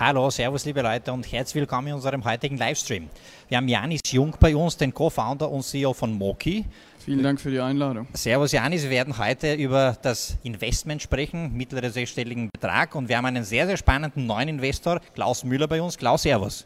Hallo, 0.00 0.30
Servus 0.30 0.64
liebe 0.64 0.80
Leute 0.80 1.12
und 1.12 1.24
herzlich 1.32 1.60
willkommen 1.62 1.88
in 1.88 1.94
unserem 1.94 2.24
heutigen 2.24 2.56
Livestream. 2.56 3.10
Wir 3.48 3.56
haben 3.56 3.66
Janis 3.66 4.00
Jung 4.12 4.32
bei 4.38 4.54
uns, 4.54 4.76
den 4.76 4.94
Co-Founder 4.94 5.50
und 5.50 5.64
CEO 5.64 5.92
von 5.92 6.12
Moki. 6.12 6.64
Vielen 7.04 7.20
Dank 7.20 7.40
für 7.40 7.50
die 7.50 7.58
Einladung. 7.58 8.06
Servus 8.12 8.52
Janis, 8.52 8.84
wir 8.84 8.90
werden 8.90 9.18
heute 9.18 9.54
über 9.54 9.96
das 10.00 10.38
Investment 10.44 11.02
sprechen, 11.02 11.52
mittlere 11.52 11.90
sechsstelligen 11.90 12.48
Betrag 12.52 12.94
und 12.94 13.08
wir 13.08 13.16
haben 13.16 13.26
einen 13.26 13.42
sehr, 13.42 13.66
sehr 13.66 13.76
spannenden 13.76 14.24
neuen 14.24 14.48
Investor, 14.48 15.00
Klaus 15.16 15.42
Müller 15.42 15.66
bei 15.66 15.82
uns. 15.82 15.98
Klaus, 15.98 16.22
Servus. 16.22 16.64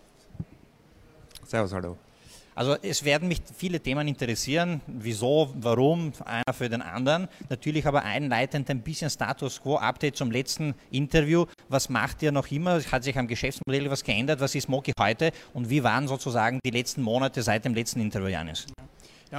Servus, 1.46 1.72
hallo. 1.72 1.96
Also 2.54 2.76
es 2.82 3.04
werden 3.04 3.28
mich 3.28 3.40
viele 3.56 3.80
Themen 3.80 4.06
interessieren, 4.06 4.82
wieso, 4.86 5.52
warum, 5.54 6.12
einer 6.24 6.52
für 6.52 6.68
den 6.68 6.82
anderen. 6.82 7.28
Natürlich 7.48 7.86
aber 7.86 8.02
einleitend 8.02 8.68
ein 8.68 8.82
bisschen 8.82 9.08
Status 9.08 9.62
Quo, 9.62 9.76
Update 9.76 10.16
zum 10.16 10.30
letzten 10.30 10.74
Interview. 10.90 11.46
Was 11.68 11.88
macht 11.88 12.22
ihr 12.22 12.30
noch 12.30 12.50
immer? 12.50 12.82
Hat 12.84 13.04
sich 13.04 13.16
am 13.16 13.26
Geschäftsmodell 13.26 13.90
was 13.90 14.04
geändert? 14.04 14.40
Was 14.40 14.54
ist 14.54 14.68
Moki 14.68 14.92
heute? 14.98 15.32
Und 15.54 15.70
wie 15.70 15.82
waren 15.82 16.06
sozusagen 16.08 16.60
die 16.64 16.70
letzten 16.70 17.00
Monate 17.02 17.42
seit 17.42 17.64
dem 17.64 17.74
letzten 17.74 18.00
Interview, 18.00 18.28
Janis? 18.28 18.66
Ja, 18.78 18.84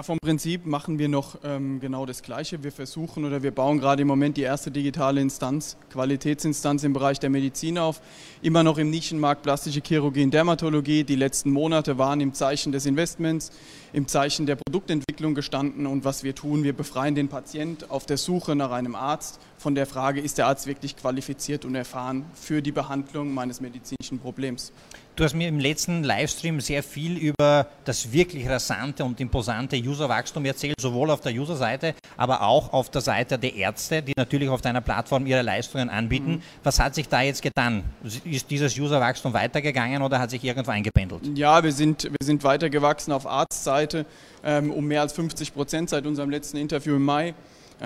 vom 0.01 0.17
Prinzip 0.19 0.65
machen 0.65 0.97
wir 0.97 1.07
noch 1.07 1.37
ähm, 1.43 1.79
genau 1.79 2.07
das 2.07 2.23
Gleiche. 2.23 2.63
Wir 2.63 2.71
versuchen 2.71 3.25
oder 3.25 3.43
wir 3.43 3.51
bauen 3.51 3.77
gerade 3.77 4.01
im 4.01 4.07
Moment 4.07 4.37
die 4.37 4.41
erste 4.41 4.71
digitale 4.71 5.21
Instanz, 5.21 5.77
Qualitätsinstanz 5.91 6.83
im 6.83 6.93
Bereich 6.93 7.19
der 7.19 7.29
Medizin 7.29 7.77
auf. 7.77 8.01
Immer 8.41 8.63
noch 8.63 8.79
im 8.79 8.89
Nischenmarkt 8.89 9.43
plastische 9.43 9.81
Chirurgie 9.85 10.23
und 10.23 10.33
Dermatologie. 10.33 11.03
Die 11.03 11.15
letzten 11.15 11.51
Monate 11.51 11.99
waren 11.99 12.21
im 12.21 12.33
Zeichen 12.33 12.71
des 12.71 12.87
Investments, 12.87 13.51
im 13.93 14.07
Zeichen 14.07 14.47
der 14.47 14.55
Produktentwicklung 14.55 15.35
gestanden. 15.35 15.85
Und 15.85 16.05
was 16.05 16.23
wir 16.23 16.33
tun, 16.33 16.63
wir 16.63 16.73
befreien 16.73 17.13
den 17.13 17.27
Patient 17.27 17.91
auf 17.91 18.07
der 18.07 18.17
Suche 18.17 18.55
nach 18.55 18.71
einem 18.71 18.95
Arzt 18.95 19.39
von 19.63 19.75
der 19.75 19.87
Frage, 19.87 20.19
ist 20.19 20.37
der 20.37 20.47
Arzt 20.47 20.67
wirklich 20.67 20.97
qualifiziert 20.97 21.63
und 21.63 21.73
erfahren 21.73 22.25
für 22.35 22.61
die 22.61 22.73
Behandlung 22.73 23.33
meines 23.33 23.61
medizinischen 23.61 24.19
Problems. 24.19 24.73
Du 25.15 25.23
hast 25.23 25.35
mir 25.35 25.47
im 25.47 25.59
letzten 25.59 26.03
Livestream 26.03 26.59
sehr 26.59 26.83
viel 26.83 27.17
über 27.17 27.67
das 27.85 28.11
wirklich 28.11 28.49
rasante 28.49 29.05
und 29.05 29.21
imposante 29.21 29.77
Userwachstum 29.77 30.43
erzählt, 30.43 30.81
sowohl 30.81 31.11
auf 31.11 31.21
der 31.21 31.33
Userseite, 31.33 31.93
aber 32.17 32.41
auch 32.41 32.73
auf 32.73 32.89
der 32.89 33.01
Seite 33.01 33.39
der 33.39 33.55
Ärzte, 33.55 34.01
die 34.01 34.13
natürlich 34.17 34.49
auf 34.49 34.61
deiner 34.61 34.81
Plattform 34.81 35.25
ihre 35.27 35.43
Leistungen 35.43 35.89
anbieten. 35.89 36.31
Mhm. 36.31 36.41
Was 36.63 36.79
hat 36.79 36.95
sich 36.95 37.07
da 37.07 37.21
jetzt 37.21 37.41
getan? 37.41 37.83
Ist 38.25 38.49
dieses 38.49 38.77
Userwachstum 38.77 39.33
weitergegangen 39.33 40.01
oder 40.01 40.19
hat 40.19 40.31
sich 40.31 40.43
irgendwo 40.43 40.71
eingependelt? 40.71 41.21
Ja, 41.37 41.63
wir 41.63 41.71
sind, 41.71 42.03
wir 42.03 42.25
sind 42.25 42.43
weitergewachsen 42.43 43.13
auf 43.13 43.25
Arztseite 43.25 44.05
ähm, 44.43 44.71
um 44.71 44.85
mehr 44.85 45.01
als 45.01 45.13
50 45.13 45.53
Prozent 45.53 45.89
seit 45.89 46.05
unserem 46.05 46.29
letzten 46.31 46.57
Interview 46.57 46.95
im 46.95 47.05
Mai. 47.05 47.33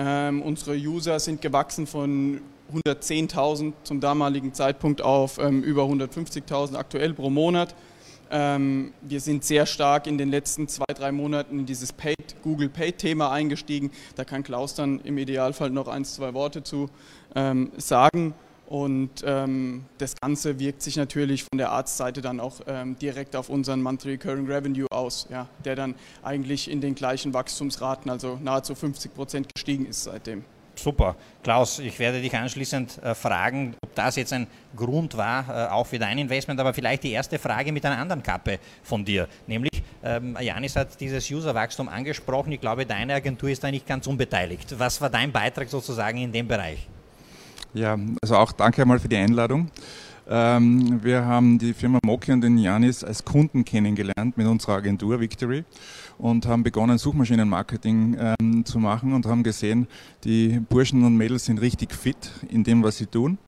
Ähm, 0.00 0.42
unsere 0.42 0.76
User 0.76 1.18
sind 1.18 1.42
gewachsen 1.42 1.88
von 1.88 2.40
110.000 2.86 3.72
zum 3.82 4.00
damaligen 4.00 4.54
Zeitpunkt 4.54 5.02
auf 5.02 5.38
ähm, 5.38 5.64
über 5.64 5.82
150.000 5.82 6.76
aktuell 6.76 7.14
pro 7.14 7.30
Monat. 7.30 7.74
Ähm, 8.30 8.92
wir 9.00 9.20
sind 9.20 9.42
sehr 9.42 9.66
stark 9.66 10.06
in 10.06 10.16
den 10.16 10.30
letzten 10.30 10.68
zwei, 10.68 10.84
drei 10.94 11.10
Monaten 11.10 11.58
in 11.58 11.66
dieses 11.66 11.92
Paid, 11.92 12.36
Google 12.42 12.68
Paid-Thema 12.68 13.32
eingestiegen. 13.32 13.90
Da 14.14 14.24
kann 14.24 14.44
Klaus 14.44 14.74
dann 14.74 15.00
im 15.00 15.18
Idealfall 15.18 15.70
noch 15.70 15.88
ein, 15.88 16.04
zwei 16.04 16.32
Worte 16.32 16.62
zu 16.62 16.90
ähm, 17.34 17.72
sagen. 17.76 18.34
Und 18.68 19.24
ähm, 19.24 19.86
das 19.96 20.14
Ganze 20.20 20.58
wirkt 20.58 20.82
sich 20.82 20.96
natürlich 20.96 21.42
von 21.42 21.56
der 21.56 21.70
Arztseite 21.70 22.20
dann 22.20 22.38
auch 22.38 22.60
ähm, 22.66 22.98
direkt 22.98 23.34
auf 23.34 23.48
unseren 23.48 23.80
Monthly 23.80 24.12
Recurring 24.12 24.46
Revenue 24.46 24.86
aus, 24.90 25.26
ja, 25.30 25.48
der 25.64 25.74
dann 25.74 25.94
eigentlich 26.22 26.70
in 26.70 26.82
den 26.82 26.94
gleichen 26.94 27.32
Wachstumsraten, 27.32 28.10
also 28.10 28.38
nahezu 28.42 28.74
50 28.74 29.14
Prozent 29.14 29.48
gestiegen 29.54 29.86
ist 29.86 30.04
seitdem. 30.04 30.44
Super. 30.74 31.16
Klaus, 31.42 31.78
ich 31.78 31.98
werde 31.98 32.20
dich 32.20 32.36
anschließend 32.36 33.02
äh, 33.02 33.14
fragen, 33.14 33.74
ob 33.82 33.94
das 33.94 34.16
jetzt 34.16 34.34
ein 34.34 34.46
Grund 34.76 35.16
war, 35.16 35.48
äh, 35.48 35.70
auch 35.70 35.86
für 35.86 35.98
dein 35.98 36.18
Investment, 36.18 36.60
aber 36.60 36.74
vielleicht 36.74 37.04
die 37.04 37.12
erste 37.12 37.38
Frage 37.38 37.72
mit 37.72 37.86
einer 37.86 37.96
anderen 37.96 38.22
Kappe 38.22 38.58
von 38.82 39.02
dir, 39.02 39.28
nämlich 39.46 39.82
ähm, 40.04 40.36
Janis 40.38 40.76
hat 40.76 41.00
dieses 41.00 41.28
Userwachstum 41.30 41.88
angesprochen. 41.88 42.52
Ich 42.52 42.60
glaube, 42.60 42.84
deine 42.84 43.14
Agentur 43.14 43.48
ist 43.48 43.64
da 43.64 43.70
nicht 43.70 43.86
ganz 43.86 44.06
unbeteiligt. 44.06 44.78
Was 44.78 45.00
war 45.00 45.08
dein 45.08 45.32
Beitrag 45.32 45.70
sozusagen 45.70 46.18
in 46.18 46.32
dem 46.32 46.46
Bereich? 46.46 46.86
Ja, 47.78 47.96
also 48.20 48.34
auch 48.34 48.50
danke 48.50 48.82
einmal 48.82 48.98
für 48.98 49.08
die 49.08 49.16
Einladung. 49.16 49.70
Ähm, 50.28 50.98
wir 51.00 51.24
haben 51.24 51.60
die 51.60 51.72
Firma 51.72 52.00
Moki 52.04 52.32
und 52.32 52.40
den 52.40 52.58
Janis 52.58 53.04
als 53.04 53.24
Kunden 53.24 53.64
kennengelernt 53.64 54.36
mit 54.36 54.48
unserer 54.48 54.72
Agentur 54.72 55.20
Victory 55.20 55.64
und 56.18 56.44
haben 56.44 56.64
begonnen, 56.64 56.98
Suchmaschinenmarketing 56.98 58.16
ähm, 58.18 58.64
zu 58.64 58.80
machen 58.80 59.12
und 59.12 59.26
haben 59.26 59.44
gesehen, 59.44 59.86
die 60.24 60.58
Burschen 60.58 61.04
und 61.04 61.16
Mädels 61.16 61.44
sind 61.44 61.60
richtig 61.60 61.94
fit 61.94 62.32
in 62.50 62.64
dem, 62.64 62.82
was 62.82 62.96
sie 62.96 63.06
tun. 63.06 63.38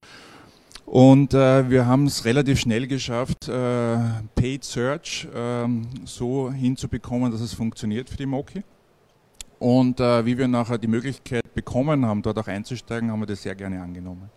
Und 0.86 1.34
äh, 1.34 1.68
wir 1.68 1.86
haben 1.86 2.06
es 2.06 2.24
relativ 2.24 2.60
schnell 2.60 2.86
geschafft, 2.86 3.48
äh, 3.48 3.98
Paid 4.36 4.62
Search 4.62 5.26
äh, 5.34 5.66
so 6.04 6.52
hinzubekommen, 6.52 7.32
dass 7.32 7.40
es 7.40 7.52
funktioniert 7.52 8.08
für 8.08 8.16
die 8.16 8.26
Moki. 8.26 8.62
Und 9.60 10.00
äh, 10.00 10.24
wie 10.24 10.38
wir 10.38 10.48
nachher 10.48 10.78
die 10.78 10.88
Möglichkeit 10.88 11.54
bekommen 11.54 12.06
haben, 12.06 12.22
dort 12.22 12.38
auch 12.38 12.48
einzusteigen, 12.48 13.10
haben 13.10 13.20
wir 13.20 13.26
das 13.26 13.42
sehr 13.42 13.54
gerne 13.54 13.80
angenommen. 13.82 14.30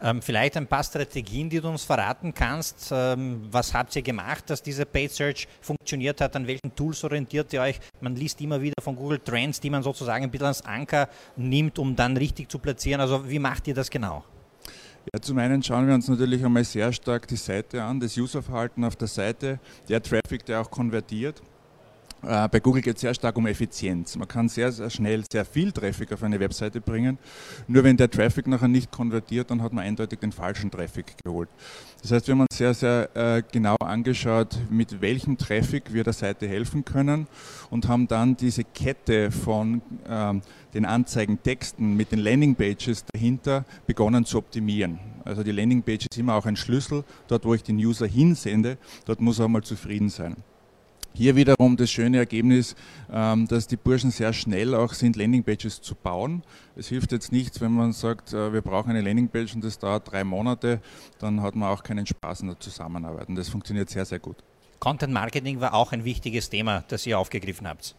Ähm, 0.00 0.22
vielleicht 0.22 0.56
ein 0.56 0.68
paar 0.68 0.84
Strategien, 0.84 1.50
die 1.50 1.60
du 1.60 1.68
uns 1.68 1.82
verraten 1.82 2.32
kannst. 2.32 2.90
Ähm, 2.92 3.42
was 3.50 3.74
habt 3.74 3.94
ihr 3.96 4.02
gemacht, 4.02 4.48
dass 4.48 4.62
diese 4.62 4.86
Paid 4.86 5.10
Search 5.10 5.48
funktioniert 5.60 6.20
hat? 6.20 6.36
An 6.36 6.46
welchen 6.46 6.74
Tools 6.76 7.02
orientiert 7.02 7.52
ihr 7.52 7.60
euch? 7.60 7.80
Man 8.00 8.14
liest 8.14 8.40
immer 8.40 8.60
wieder 8.60 8.80
von 8.80 8.94
Google 8.94 9.18
Trends, 9.18 9.58
die 9.58 9.68
man 9.68 9.82
sozusagen 9.82 10.24
ein 10.24 10.30
bisschen 10.30 10.46
als 10.46 10.64
Anker 10.64 11.08
nimmt, 11.36 11.80
um 11.80 11.96
dann 11.96 12.16
richtig 12.16 12.48
zu 12.48 12.60
platzieren. 12.60 13.00
Also 13.00 13.28
wie 13.28 13.40
macht 13.40 13.66
ihr 13.66 13.74
das 13.74 13.90
genau? 13.90 14.24
Ja, 15.12 15.20
zum 15.20 15.38
einen 15.38 15.60
schauen 15.60 15.88
wir 15.88 15.94
uns 15.94 16.06
natürlich 16.06 16.44
einmal 16.44 16.62
sehr 16.62 16.92
stark 16.92 17.26
die 17.26 17.34
Seite 17.34 17.82
an, 17.82 17.98
das 17.98 18.16
Userverhalten 18.16 18.84
auf 18.84 18.94
der 18.94 19.08
Seite, 19.08 19.58
der 19.88 20.00
Traffic, 20.00 20.46
der 20.46 20.60
auch 20.60 20.70
konvertiert. 20.70 21.42
Äh, 22.24 22.48
bei 22.48 22.60
Google 22.60 22.82
geht 22.82 22.96
es 22.96 23.00
sehr 23.00 23.14
stark 23.14 23.36
um 23.36 23.46
Effizienz. 23.46 24.16
Man 24.16 24.28
kann 24.28 24.48
sehr, 24.48 24.70
sehr 24.70 24.90
schnell 24.90 25.24
sehr 25.30 25.44
viel 25.44 25.72
Traffic 25.72 26.12
auf 26.12 26.22
eine 26.22 26.38
Webseite 26.38 26.80
bringen. 26.80 27.18
Nur 27.66 27.82
wenn 27.82 27.96
der 27.96 28.10
Traffic 28.10 28.46
nachher 28.46 28.68
nicht 28.68 28.92
konvertiert, 28.92 29.50
dann 29.50 29.60
hat 29.62 29.72
man 29.72 29.84
eindeutig 29.84 30.20
den 30.20 30.30
falschen 30.30 30.70
Traffic 30.70 31.16
geholt. 31.24 31.48
Das 32.00 32.12
heißt, 32.12 32.28
wir 32.28 32.32
haben 32.34 32.42
uns 32.42 32.56
sehr, 32.56 32.74
sehr 32.74 33.08
äh, 33.16 33.42
genau 33.50 33.76
angeschaut, 33.76 34.56
mit 34.70 35.00
welchem 35.00 35.36
Traffic 35.36 35.92
wir 35.92 36.04
der 36.04 36.12
Seite 36.12 36.46
helfen 36.46 36.84
können 36.84 37.26
und 37.70 37.88
haben 37.88 38.06
dann 38.06 38.36
diese 38.36 38.62
Kette 38.64 39.32
von 39.32 39.82
ähm, 40.08 40.42
den 40.74 40.84
Anzeigentexten 40.84 41.96
mit 41.96 42.12
den 42.12 42.20
Landingpages 42.20 43.04
dahinter 43.12 43.64
begonnen 43.86 44.24
zu 44.24 44.38
optimieren. 44.38 45.00
Also 45.24 45.42
die 45.42 45.52
Landingpage 45.52 46.06
ist 46.10 46.18
immer 46.18 46.34
auch 46.34 46.46
ein 46.46 46.56
Schlüssel. 46.56 47.04
Dort, 47.28 47.44
wo 47.44 47.54
ich 47.54 47.62
den 47.62 47.76
User 47.76 48.06
hinsende, 48.06 48.78
dort 49.04 49.20
muss 49.20 49.38
er 49.38 49.48
mal 49.48 49.62
zufrieden 49.62 50.08
sein. 50.08 50.36
Hier 51.14 51.36
wiederum 51.36 51.76
das 51.76 51.90
schöne 51.90 52.16
Ergebnis, 52.16 52.74
ähm, 53.12 53.46
dass 53.46 53.66
die 53.66 53.76
Burschen 53.76 54.10
sehr 54.10 54.32
schnell 54.32 54.74
auch 54.74 54.94
sind, 54.94 55.16
Landingpages 55.16 55.82
zu 55.82 55.94
bauen. 55.94 56.42
Es 56.74 56.88
hilft 56.88 57.12
jetzt 57.12 57.32
nichts, 57.32 57.60
wenn 57.60 57.72
man 57.72 57.92
sagt, 57.92 58.32
äh, 58.32 58.52
wir 58.52 58.62
brauchen 58.62 58.90
eine 58.90 59.02
Landingpage 59.02 59.54
und 59.54 59.62
das 59.62 59.78
dauert 59.78 60.10
drei 60.10 60.24
Monate, 60.24 60.80
dann 61.18 61.42
hat 61.42 61.54
man 61.54 61.68
auch 61.68 61.82
keinen 61.82 62.06
Spaß 62.06 62.40
in 62.40 62.48
der 62.48 62.60
Zusammenarbeit. 62.60 63.28
Und 63.28 63.34
das 63.34 63.50
funktioniert 63.50 63.90
sehr, 63.90 64.06
sehr 64.06 64.20
gut. 64.20 64.36
Content 64.78 65.12
Marketing 65.12 65.60
war 65.60 65.74
auch 65.74 65.92
ein 65.92 66.04
wichtiges 66.04 66.48
Thema, 66.48 66.82
das 66.88 67.06
ihr 67.06 67.18
aufgegriffen 67.18 67.68
habt. 67.68 67.94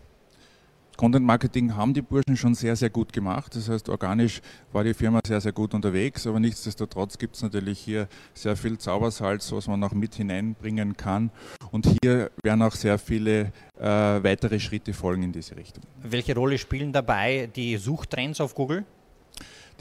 Content 0.98 1.26
Marketing 1.26 1.76
haben 1.76 1.94
die 1.94 2.02
Burschen 2.02 2.38
schon 2.38 2.56
sehr, 2.56 2.76
sehr 2.76 2.90
gut 2.90 3.12
gemacht. 3.12 3.56
Das 3.56 3.68
heißt, 3.68 3.90
organisch 3.90 4.42
war 4.72 4.84
die 4.84 4.94
Firma 4.94 5.20
sehr, 5.26 5.42
sehr 5.42 5.52
gut 5.52 5.74
unterwegs, 5.74 6.28
aber 6.28 6.40
nichtsdestotrotz 6.40 7.18
gibt 7.18 7.36
es 7.36 7.42
natürlich 7.42 7.80
hier 7.80 8.08
sehr 8.34 8.56
viel 8.56 8.78
Zaubersalz, 8.78 9.52
was 9.52 9.68
man 9.68 9.80
noch 9.80 9.94
mit 9.94 10.16
hineinbringen 10.16 10.96
kann. 10.96 11.32
Und 11.72 11.88
hier 12.02 12.32
werden 12.44 12.62
auch 12.62 12.76
sehr 12.76 12.98
viele 13.00 13.52
äh, 13.80 13.86
weitere 13.86 14.60
Schritte 14.60 14.94
folgen 14.94 15.24
in 15.24 15.32
diese 15.32 15.56
Richtung. 15.56 15.84
Welche 16.02 16.36
Rolle 16.36 16.58
spielen 16.58 16.94
dabei 16.94 17.50
die 17.56 17.78
Suchtrends 17.78 18.40
auf 18.40 18.54
Google? 18.54 18.86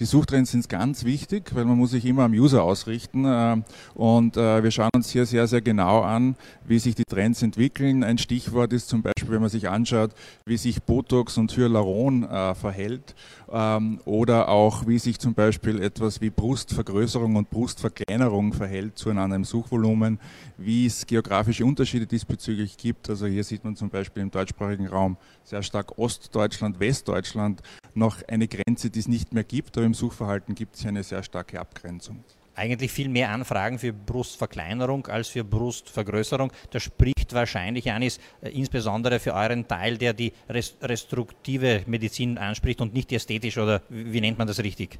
Die 0.02 0.06
Suchtrends 0.06 0.50
sind 0.50 0.68
ganz 0.68 1.04
wichtig, 1.04 1.54
weil 1.54 1.64
man 1.64 1.78
muss 1.78 1.92
sich 1.92 2.04
immer 2.04 2.24
am 2.24 2.32
User 2.32 2.64
ausrichten. 2.64 3.24
Äh, 3.24 3.62
und 3.94 4.36
äh, 4.36 4.60
wir 4.60 4.72
schauen 4.72 4.90
uns 4.96 5.10
hier 5.10 5.26
sehr, 5.26 5.46
sehr 5.46 5.60
genau 5.60 6.00
an, 6.00 6.34
wie 6.66 6.80
sich 6.80 6.96
die 6.96 7.04
Trends 7.04 7.40
entwickeln. 7.40 8.02
Ein 8.02 8.18
Stichwort 8.18 8.72
ist 8.72 8.88
zum 8.88 9.02
Beispiel, 9.02 9.30
wenn 9.30 9.42
man 9.42 9.48
sich 9.48 9.68
anschaut, 9.68 10.10
wie 10.44 10.56
sich 10.56 10.82
Botox 10.82 11.38
und 11.38 11.56
Hyaluron 11.56 12.24
äh, 12.24 12.52
verhält 12.56 13.14
ähm, 13.52 14.00
oder 14.04 14.48
auch, 14.48 14.88
wie 14.88 14.98
sich 14.98 15.20
zum 15.20 15.34
Beispiel 15.34 15.80
etwas 15.80 16.20
wie 16.20 16.30
Brustvergrößerung 16.30 17.36
und 17.36 17.50
Brustverkleinerung 17.50 18.54
verhält 18.54 18.98
zueinander 18.98 19.36
im 19.36 19.44
Suchvolumen, 19.44 20.18
wie 20.58 20.86
es 20.86 21.06
geografische 21.06 21.64
Unterschiede 21.64 22.06
diesbezüglich 22.06 22.76
gibt. 22.76 23.08
Also 23.08 23.26
hier 23.26 23.44
sieht 23.44 23.62
man 23.62 23.76
zum 23.76 23.88
Beispiel 23.88 24.24
im 24.24 24.32
deutschsprachigen 24.32 24.88
Raum 24.88 25.16
sehr 25.44 25.62
stark 25.62 25.98
Ostdeutschland, 25.98 26.80
Westdeutschland 26.80 27.62
noch 27.94 28.16
eine 28.26 28.48
Grenze, 28.48 28.90
die 28.90 29.00
es 29.00 29.08
nicht 29.08 29.34
mehr 29.34 29.44
gibt, 29.44 29.76
aber 29.76 29.84
im 29.92 29.94
Suchverhalten 29.94 30.54
gibt 30.54 30.74
es 30.74 30.80
hier 30.80 30.88
eine 30.88 31.02
sehr 31.02 31.22
starke 31.22 31.60
Abgrenzung 31.60 32.24
eigentlich 32.54 32.92
viel 32.92 33.08
mehr 33.08 33.30
Anfragen 33.30 33.78
für 33.78 33.94
Brustverkleinerung 33.94 35.06
als 35.06 35.28
für 35.28 35.42
Brustvergrößerung. 35.42 36.52
Das 36.70 36.82
spricht 36.82 37.32
wahrscheinlich, 37.32 37.86
Janis, 37.86 38.20
äh, 38.42 38.50
insbesondere 38.50 39.20
für 39.20 39.32
euren 39.32 39.66
Teil, 39.66 39.96
der 39.96 40.12
die 40.12 40.34
restruktive 40.50 41.82
Medizin 41.86 42.36
anspricht 42.36 42.82
und 42.82 42.92
nicht 42.92 43.10
die 43.10 43.14
ästhetische 43.14 43.62
oder 43.62 43.80
wie 43.88 44.20
nennt 44.20 44.36
man 44.36 44.46
das 44.46 44.58
richtig? 44.58 44.98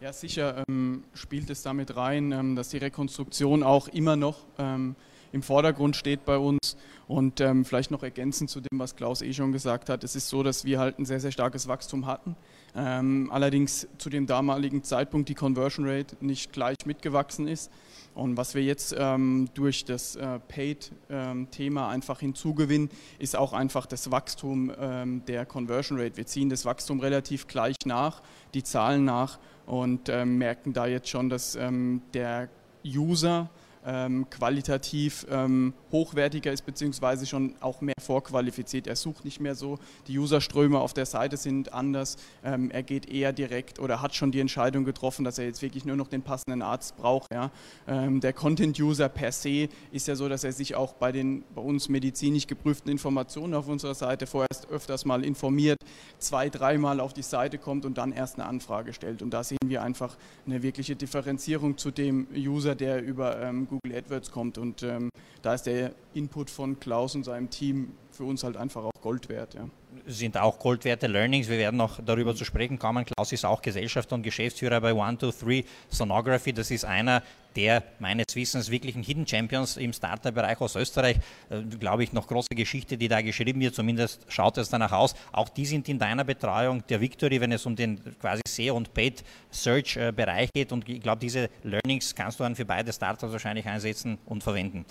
Ja, 0.00 0.12
sicher 0.12 0.62
ähm, 0.68 1.02
spielt 1.12 1.50
es 1.50 1.62
damit 1.62 1.96
rein, 1.96 2.30
ähm, 2.30 2.54
dass 2.54 2.68
die 2.68 2.78
Rekonstruktion 2.78 3.64
auch 3.64 3.88
immer 3.88 4.14
noch 4.14 4.38
ähm, 4.56 4.94
im 5.32 5.42
Vordergrund 5.42 5.96
steht 5.96 6.24
bei 6.24 6.38
uns. 6.38 6.76
Und 7.06 7.40
ähm, 7.40 7.64
vielleicht 7.64 7.90
noch 7.90 8.04
ergänzend 8.04 8.50
zu 8.50 8.60
dem, 8.60 8.78
was 8.78 8.94
Klaus 8.94 9.20
eh 9.20 9.32
schon 9.32 9.50
gesagt 9.50 9.88
hat. 9.88 10.04
Es 10.04 10.14
ist 10.14 10.28
so, 10.28 10.44
dass 10.44 10.64
wir 10.64 10.78
halt 10.78 11.00
ein 11.00 11.04
sehr, 11.04 11.18
sehr 11.18 11.32
starkes 11.32 11.66
Wachstum 11.66 12.06
hatten. 12.06 12.36
Ähm, 12.76 13.28
allerdings 13.32 13.88
zu 13.98 14.10
dem 14.10 14.26
damaligen 14.26 14.84
Zeitpunkt 14.84 15.28
die 15.28 15.34
Conversion 15.34 15.88
Rate 15.88 16.16
nicht 16.20 16.52
gleich 16.52 16.76
mitgewachsen 16.86 17.48
ist. 17.48 17.72
Und 18.14 18.36
was 18.36 18.54
wir 18.54 18.62
jetzt 18.62 18.94
ähm, 18.96 19.48
durch 19.54 19.84
das 19.84 20.16
äh, 20.16 20.38
Paid-Thema 20.40 21.84
ähm, 21.86 21.90
einfach 21.90 22.20
hinzugewinnen, 22.20 22.90
ist 23.18 23.36
auch 23.36 23.52
einfach 23.52 23.86
das 23.86 24.10
Wachstum 24.10 24.72
ähm, 24.78 25.22
der 25.26 25.46
Conversion 25.46 25.98
Rate. 25.98 26.16
Wir 26.16 26.26
ziehen 26.26 26.48
das 26.48 26.64
Wachstum 26.64 27.00
relativ 27.00 27.46
gleich 27.46 27.76
nach, 27.84 28.22
die 28.54 28.62
Zahlen 28.62 29.04
nach 29.04 29.38
und 29.66 30.08
ähm, 30.08 30.38
merken 30.38 30.72
da 30.72 30.86
jetzt 30.86 31.08
schon, 31.08 31.28
dass 31.28 31.54
ähm, 31.56 32.02
der 32.14 32.48
User 32.84 33.48
ähm, 33.86 34.28
qualitativ 34.30 35.26
ähm, 35.30 35.72
hochwertiger 35.90 36.52
ist, 36.52 36.66
beziehungsweise 36.66 37.26
schon 37.26 37.54
auch 37.60 37.80
mehr 37.80 37.94
vorqualifiziert. 38.00 38.86
Er 38.86 38.96
sucht 38.96 39.24
nicht 39.24 39.40
mehr 39.40 39.54
so, 39.54 39.78
die 40.06 40.18
Userströme 40.18 40.78
auf 40.78 40.92
der 40.92 41.06
Seite 41.06 41.36
sind 41.36 41.72
anders, 41.72 42.16
ähm, 42.44 42.70
er 42.70 42.82
geht 42.82 43.08
eher 43.08 43.32
direkt 43.32 43.78
oder 43.78 44.02
hat 44.02 44.14
schon 44.14 44.32
die 44.32 44.40
Entscheidung 44.40 44.84
getroffen, 44.84 45.24
dass 45.24 45.38
er 45.38 45.46
jetzt 45.46 45.62
wirklich 45.62 45.84
nur 45.84 45.96
noch 45.96 46.08
den 46.08 46.22
passenden 46.22 46.62
Arzt 46.62 46.96
braucht. 46.96 47.32
Ja. 47.32 47.50
Ähm, 47.88 48.20
der 48.20 48.32
Content-User 48.32 49.08
per 49.08 49.32
se 49.32 49.68
ist 49.92 50.08
ja 50.08 50.16
so, 50.16 50.28
dass 50.28 50.44
er 50.44 50.52
sich 50.52 50.74
auch 50.74 50.94
bei 50.94 51.12
den 51.12 51.44
bei 51.54 51.62
uns 51.62 51.88
medizinisch 51.88 52.46
geprüften 52.46 52.90
Informationen 52.90 53.54
auf 53.54 53.68
unserer 53.68 53.94
Seite 53.94 54.26
vorerst 54.26 54.68
öfters 54.70 55.04
mal 55.04 55.24
informiert, 55.24 55.78
zwei, 56.18 56.48
dreimal 56.50 57.00
auf 57.00 57.12
die 57.12 57.22
Seite 57.22 57.58
kommt 57.58 57.84
und 57.84 57.98
dann 57.98 58.12
erst 58.12 58.38
eine 58.38 58.46
Anfrage 58.46 58.92
stellt. 58.92 59.22
Und 59.22 59.30
da 59.30 59.42
sehen 59.44 59.58
wir 59.66 59.82
einfach 59.82 60.16
eine 60.46 60.62
wirkliche 60.62 60.96
Differenzierung 60.96 61.78
zu 61.78 61.90
dem 61.90 62.26
User, 62.34 62.74
der 62.74 63.02
über 63.02 63.40
ähm, 63.40 63.69
Google 63.70 63.96
AdWords 63.96 64.30
kommt. 64.30 64.58
Und 64.58 64.82
ähm, 64.82 65.08
da 65.42 65.54
ist 65.54 65.62
der 65.62 65.94
Input 66.12 66.50
von 66.50 66.78
Klaus 66.78 67.14
und 67.14 67.24
seinem 67.24 67.48
Team 67.48 67.92
für 68.10 68.24
uns 68.24 68.44
halt 68.44 68.56
einfach 68.56 68.84
auch 68.84 69.00
Gold 69.00 69.28
wert. 69.28 69.54
Ja. 69.54 69.68
Sind 70.10 70.36
auch 70.36 70.58
Gold 70.58 70.84
werte 70.84 71.06
Learnings. 71.06 71.48
Wir 71.48 71.58
werden 71.58 71.76
noch 71.76 72.00
darüber 72.04 72.34
zu 72.34 72.44
sprechen 72.44 72.78
kommen. 72.78 73.04
Klaus 73.04 73.30
ist 73.30 73.44
auch 73.44 73.62
Gesellschafter 73.62 74.16
und 74.16 74.22
Geschäftsführer 74.22 74.80
bei 74.80 74.90
123 74.90 75.64
Sonography. 75.88 76.52
Das 76.52 76.70
ist 76.72 76.84
einer 76.84 77.22
der 77.54 77.82
meines 78.00 78.26
Wissens 78.34 78.70
wirklichen 78.70 79.02
Hidden 79.02 79.26
Champions 79.26 79.76
im 79.76 79.92
Startup-Bereich 79.92 80.60
aus 80.60 80.74
Österreich. 80.74 81.18
Äh, 81.48 81.62
Glaube 81.78 82.02
ich, 82.02 82.12
noch 82.12 82.26
große 82.26 82.54
Geschichte, 82.56 82.96
die 82.96 83.06
da 83.06 83.22
geschrieben 83.22 83.60
wird. 83.60 83.74
Zumindest 83.74 84.26
schaut 84.28 84.58
es 84.58 84.68
danach 84.68 84.92
aus. 84.92 85.14
Auch 85.32 85.48
die 85.48 85.66
sind 85.66 85.88
in 85.88 85.98
deiner 85.98 86.24
Betreuung 86.24 86.84
der 86.88 87.00
Victory, 87.00 87.40
wenn 87.40 87.52
es 87.52 87.64
um 87.64 87.76
den 87.76 88.00
quasi 88.20 88.42
SEO 88.46 88.76
und 88.76 88.92
Paid 88.92 89.22
Search 89.50 89.96
äh, 89.96 90.12
geht. 90.52 90.72
Und 90.72 90.88
ich 90.88 91.00
glaube, 91.00 91.20
diese 91.20 91.50
Learnings 91.62 92.14
kannst 92.14 92.40
du 92.40 92.44
dann 92.44 92.56
für 92.56 92.64
beide 92.64 92.92
Startups 92.92 93.32
wahrscheinlich 93.32 93.66
einsetzen 93.66 94.18
und 94.26 94.42
verwenden. 94.42 94.84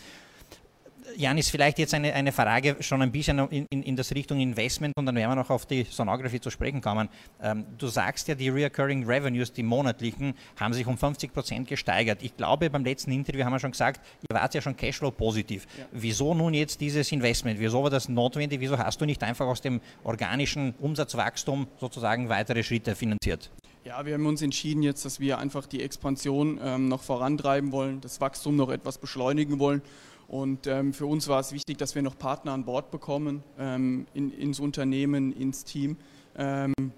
Janis, 1.16 1.50
vielleicht 1.50 1.80
jetzt 1.80 1.94
eine, 1.94 2.14
eine 2.14 2.32
Frage 2.32 2.78
schon 2.80 3.02
ein 3.02 3.12
bisschen 3.12 3.40
in, 3.50 3.66
in, 3.70 3.84
in 3.84 3.96
das 3.96 4.14
Richtung 4.14 4.40
Investment 4.40 4.94
und 4.98 5.06
dann 5.06 5.16
werden 5.16 5.32
wir 5.32 5.36
noch 5.36 5.50
auf 5.50 5.66
die 5.66 5.84
Sonography 5.84 6.40
zu 6.40 6.50
sprechen 6.50 6.82
kommen. 6.82 7.10
Ähm, 7.42 7.66
du 7.78 7.88
sagst 7.88 8.28
ja, 8.28 8.36
die 8.36 8.50
Reoccurring 8.50 9.06
Revenues, 9.06 9.52
die 9.52 9.64
monatlichen, 9.64 10.34
haben 10.60 10.74
sich 10.74 10.86
um 10.88 10.98
50 10.98 11.34
Prozent 11.34 11.68
gesteigert. 11.68 12.22
Ich 12.22 12.36
glaube, 12.38 12.70
beim 12.70 12.84
letzten 12.84 13.12
Interview 13.12 13.44
haben 13.44 13.54
wir 13.54 13.60
schon 13.60 13.72
gesagt, 13.72 14.02
ihr 14.30 14.36
wart 14.36 14.54
ja 14.54 14.62
schon 14.62 14.76
Cashflow 14.76 15.12
positiv. 15.12 15.68
Ja. 15.78 15.86
Wieso 15.92 16.34
nun 16.34 16.54
jetzt 16.54 16.82
dieses 16.82 17.12
Investment? 17.12 17.60
Wieso 17.60 17.84
war 17.84 17.90
das 17.90 18.10
notwendig? 18.10 18.60
Wieso 18.60 18.78
hast 18.78 19.02
du 19.02 19.06
nicht 19.06 19.24
einfach 19.24 19.48
aus 19.48 19.62
dem 19.62 19.82
organischen 20.04 20.74
Umsatzwachstum 20.80 21.68
sozusagen 21.80 22.30
weitere 22.30 22.64
Schritte 22.64 22.96
finanziert? 22.96 23.52
Ja, 23.86 24.06
wir 24.06 24.16
haben 24.16 24.26
uns 24.26 24.42
entschieden 24.42 24.84
jetzt, 24.84 25.06
dass 25.06 25.20
wir 25.20 25.40
einfach 25.40 25.66
die 25.66 25.82
Expansion 25.82 26.60
ähm, 26.62 26.90
noch 26.90 27.02
vorantreiben 27.02 27.72
wollen, 27.72 28.02
das 28.02 28.20
Wachstum 28.20 28.56
noch 28.56 28.70
etwas 28.70 28.98
beschleunigen 28.98 29.58
wollen 29.60 29.82
und 30.30 30.68
ähm, 30.68 30.94
für 30.94 31.08
uns 31.08 31.28
war 31.28 31.40
es 31.40 31.54
wichtig, 31.54 31.80
dass 31.80 31.96
wir 31.96 32.04
noch 32.04 32.16
Partner 32.16 32.52
an 32.54 32.64
Bord 32.64 32.92
bekommen, 32.92 33.44
ähm, 33.58 34.06
in, 34.14 34.32
ins 34.32 34.60
Unternehmen, 34.60 35.34
ins 35.34 35.64
Team, 35.64 35.98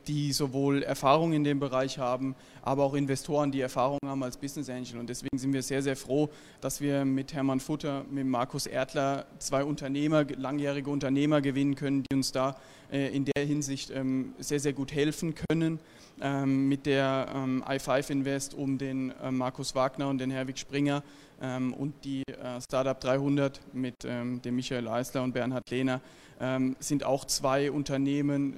die 0.07 0.33
sowohl 0.33 0.83
Erfahrung 0.83 1.33
in 1.33 1.43
dem 1.43 1.59
Bereich 1.59 1.97
haben, 1.97 2.35
aber 2.61 2.83
auch 2.83 2.93
Investoren, 2.93 3.51
die 3.51 3.61
Erfahrung 3.61 3.97
haben 4.05 4.21
als 4.21 4.37
Business 4.37 4.69
Angel. 4.69 4.99
Und 4.99 5.09
deswegen 5.09 5.37
sind 5.37 5.53
wir 5.53 5.63
sehr, 5.63 5.81
sehr 5.81 5.95
froh, 5.95 6.29
dass 6.59 6.79
wir 6.79 7.05
mit 7.05 7.33
Hermann 7.33 7.59
Futter, 7.59 8.05
mit 8.11 8.27
Markus 8.27 8.67
Erdler 8.67 9.25
zwei 9.39 9.63
Unternehmer, 9.63 10.25
langjährige 10.37 10.89
Unternehmer 10.89 11.41
gewinnen 11.41 11.75
können, 11.75 12.03
die 12.03 12.15
uns 12.15 12.31
da 12.31 12.55
äh, 12.91 13.15
in 13.15 13.25
der 13.25 13.45
Hinsicht 13.45 13.89
ähm, 13.89 14.33
sehr, 14.37 14.59
sehr 14.59 14.73
gut 14.73 14.91
helfen 14.93 15.33
können. 15.33 15.79
Ähm, 16.23 16.67
mit 16.67 16.85
der 16.85 17.29
ähm, 17.33 17.63
i5 17.67 18.11
Invest 18.11 18.53
um 18.53 18.77
den 18.77 19.11
äh, 19.23 19.31
Markus 19.31 19.73
Wagner 19.73 20.07
und 20.07 20.19
den 20.19 20.29
Herwig 20.29 20.59
Springer 20.59 21.01
ähm, 21.41 21.73
und 21.73 21.93
die 22.03 22.21
äh, 22.27 22.61
Startup 22.61 22.99
300 22.99 23.59
mit 23.73 23.95
ähm, 24.05 24.39
dem 24.41 24.55
Michael 24.55 24.87
Eisler 24.87 25.23
und 25.23 25.33
Bernhard 25.33 25.67
Lehner 25.71 25.99
ähm, 26.39 26.75
sind 26.79 27.03
auch 27.03 27.25
zwei 27.25 27.71
Unternehmen, 27.71 28.57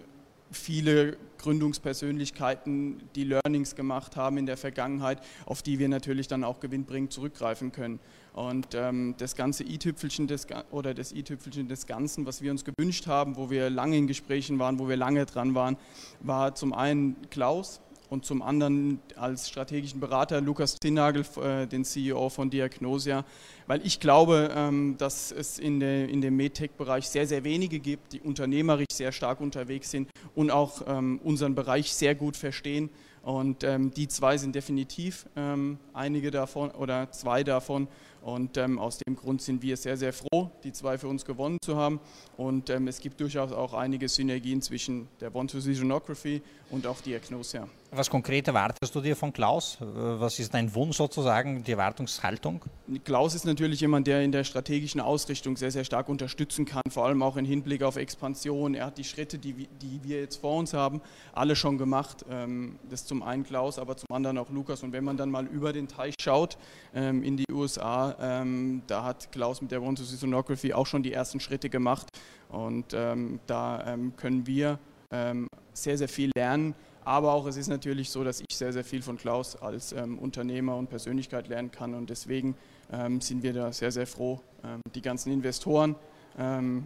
viele 0.54 1.18
Gründungspersönlichkeiten, 1.40 3.02
die 3.16 3.26
Learnings 3.26 3.76
gemacht 3.76 4.16
haben 4.16 4.38
in 4.38 4.46
der 4.46 4.58
Vergangenheit, 4.58 5.20
auf 5.46 5.62
die 5.62 5.80
wir 5.80 5.90
natürlich 5.90 6.28
dann 6.28 6.44
auch 6.44 6.60
gewinnbringend 6.60 7.12
zurückgreifen 7.12 7.72
können. 7.72 8.00
Und 8.34 8.70
ähm, 8.74 9.16
das 9.18 9.36
ganze 9.36 9.64
i-Tüpfelchen 9.64 10.28
des, 10.28 10.48
oder 10.72 10.94
das 10.94 11.12
i-Tüpfelchen 11.12 11.68
des 11.68 11.86
Ganzen, 11.86 12.26
was 12.26 12.42
wir 12.42 12.52
uns 12.52 12.64
gewünscht 12.64 13.08
haben, 13.08 13.36
wo 13.36 13.50
wir 13.50 13.70
lange 13.70 13.98
in 13.98 14.08
Gesprächen 14.08 14.58
waren, 14.58 14.80
wo 14.80 14.88
wir 14.88 14.98
lange 14.98 15.26
dran 15.26 15.54
waren, 15.54 15.78
war 16.22 16.56
zum 16.56 16.74
einen 16.74 17.18
Klaus, 17.30 17.82
und 18.14 18.24
zum 18.24 18.44
anderen 18.44 19.00
als 19.16 19.50
strategischen 19.50 20.00
Berater 20.00 20.40
Lukas 20.40 20.78
Zinnagel, 20.80 21.26
äh, 21.42 21.66
den 21.66 21.84
CEO 21.84 22.30
von 22.30 22.52
Diagnosia, 22.52 23.26
weil 23.66 23.84
ich 23.86 24.00
glaube, 24.00 24.52
ähm, 24.56 24.96
dass 25.00 25.32
es 25.32 25.58
in, 25.58 25.80
der, 25.80 26.08
in 26.08 26.22
dem 26.22 26.38
MedTech-Bereich 26.38 27.10
sehr, 27.10 27.26
sehr 27.26 27.44
wenige 27.44 27.80
gibt, 27.80 28.14
die 28.14 28.22
unternehmerisch 28.22 28.86
sehr 28.94 29.12
stark 29.12 29.42
unterwegs 29.42 29.90
sind 29.90 30.10
und 30.36 30.52
auch 30.52 30.84
ähm, 30.88 31.20
unseren 31.24 31.56
Bereich 31.56 31.92
sehr 31.92 32.14
gut 32.14 32.38
verstehen. 32.38 32.92
Und 33.24 33.64
ähm, 33.64 33.92
die 33.92 34.08
zwei 34.10 34.38
sind 34.38 34.54
definitiv 34.54 35.26
einige 35.94 36.30
davon 36.30 36.72
oder 36.72 37.10
zwei 37.12 37.46
davon 37.46 37.88
und 38.24 38.58
ähm, 38.58 38.80
aus 38.80 39.00
dem 39.00 39.16
Grund 39.16 39.42
sind 39.42 39.62
wir 39.62 39.76
sehr, 39.76 39.98
sehr 39.98 40.14
froh, 40.14 40.50
die 40.64 40.72
zwei 40.72 40.98
für 40.98 41.08
uns 41.08 41.26
gewonnen 41.26 41.58
zu 41.62 41.76
haben. 41.76 42.00
Und 42.38 42.70
ähm, 42.70 42.88
es 42.88 43.00
gibt 43.00 43.20
durchaus 43.20 43.52
auch 43.52 43.74
einige 43.74 44.08
Synergien 44.08 44.62
zwischen 44.62 45.10
der 45.20 45.36
One-to-Visionography 45.36 46.42
und 46.70 46.88
auch 46.88 47.02
Diagnosia. 47.02 47.68
Was 47.96 48.10
konkret 48.10 48.48
erwartest 48.48 48.96
du 48.96 49.02
dir 49.02 49.16
von 49.16 49.32
Klaus? 49.32 49.78
Was 49.80 50.40
ist 50.40 50.52
dein 50.52 50.74
Wunsch 50.74 50.98
sozusagen, 50.98 51.64
die 51.64 51.74
Erwartungshaltung? 51.74 52.62
Klaus 53.04 53.36
ist 53.36 53.46
natürlich 53.46 53.82
jemand, 53.82 54.08
der 54.08 54.24
in 54.24 54.32
der 54.32 54.44
strategischen 54.44 55.00
Ausrichtung 55.00 55.58
sehr, 55.58 55.70
sehr 55.70 55.84
stark 55.84 56.10
unterstützen 56.10 56.66
kann, 56.66 56.82
vor 56.90 57.06
allem 57.06 57.22
auch 57.22 57.38
im 57.38 57.46
Hinblick 57.46 57.84
auf 57.84 57.98
Expansion. 57.98 58.74
Er 58.74 58.88
hat 58.88 58.98
die 58.98 59.04
Schritte, 59.04 59.38
die, 59.38 59.54
die 59.54 60.00
wir 60.04 60.22
jetzt 60.22 60.38
vor 60.38 60.58
uns 60.58 60.74
haben, 60.74 61.02
alle 61.34 61.56
schon 61.56 61.78
gemacht. 61.78 62.26
Ähm, 62.32 62.80
das 62.90 63.06
zum 63.06 63.22
einen 63.22 63.44
Klaus, 63.44 63.78
aber 63.78 63.96
zum 63.96 64.08
anderen 64.12 64.40
auch 64.40 64.50
Lukas. 64.50 64.82
Und 64.82 64.92
wenn 64.92 65.04
man 65.04 65.18
dann 65.18 65.30
mal 65.30 65.46
über 65.46 65.72
den 65.72 65.88
Teich 65.88 66.16
schaut 66.20 66.58
ähm, 66.96 67.22
in 67.22 67.38
die 67.38 67.52
USA, 67.52 68.13
ähm, 68.20 68.82
da 68.88 69.04
hat 69.04 69.32
Klaus 69.32 69.62
mit 69.62 69.72
der 69.72 69.82
One 69.82 69.96
to 69.96 70.04
Sonography 70.04 70.74
auch 70.74 70.88
schon 70.88 71.04
die 71.04 71.14
ersten 71.14 71.40
Schritte 71.40 71.70
gemacht. 71.70 72.08
Und 72.50 72.94
ähm, 72.94 73.40
da 73.48 73.84
ähm, 73.88 74.16
können 74.16 74.46
wir 74.48 74.80
ähm, 75.12 75.48
sehr, 75.74 75.98
sehr 75.98 76.08
viel 76.10 76.32
lernen. 76.36 76.76
Aber 77.06 77.34
auch 77.34 77.46
es 77.48 77.58
ist 77.58 77.68
natürlich 77.68 78.10
so, 78.10 78.24
dass 78.24 78.40
ich 78.40 78.56
sehr, 78.56 78.72
sehr 78.72 78.84
viel 78.84 79.02
von 79.02 79.18
Klaus 79.18 79.56
als 79.62 79.92
ähm, 79.92 80.18
Unternehmer 80.20 80.78
und 80.78 80.90
Persönlichkeit 80.90 81.48
lernen 81.48 81.72
kann. 81.72 81.94
Und 81.94 82.10
deswegen 82.10 82.56
sind 83.20 83.42
wir 83.42 83.54
da 83.54 83.72
sehr, 83.72 83.92
sehr 83.92 84.06
froh, 84.06 84.40
die 84.94 85.02
ganzen 85.02 85.32
Investoren 85.32 85.96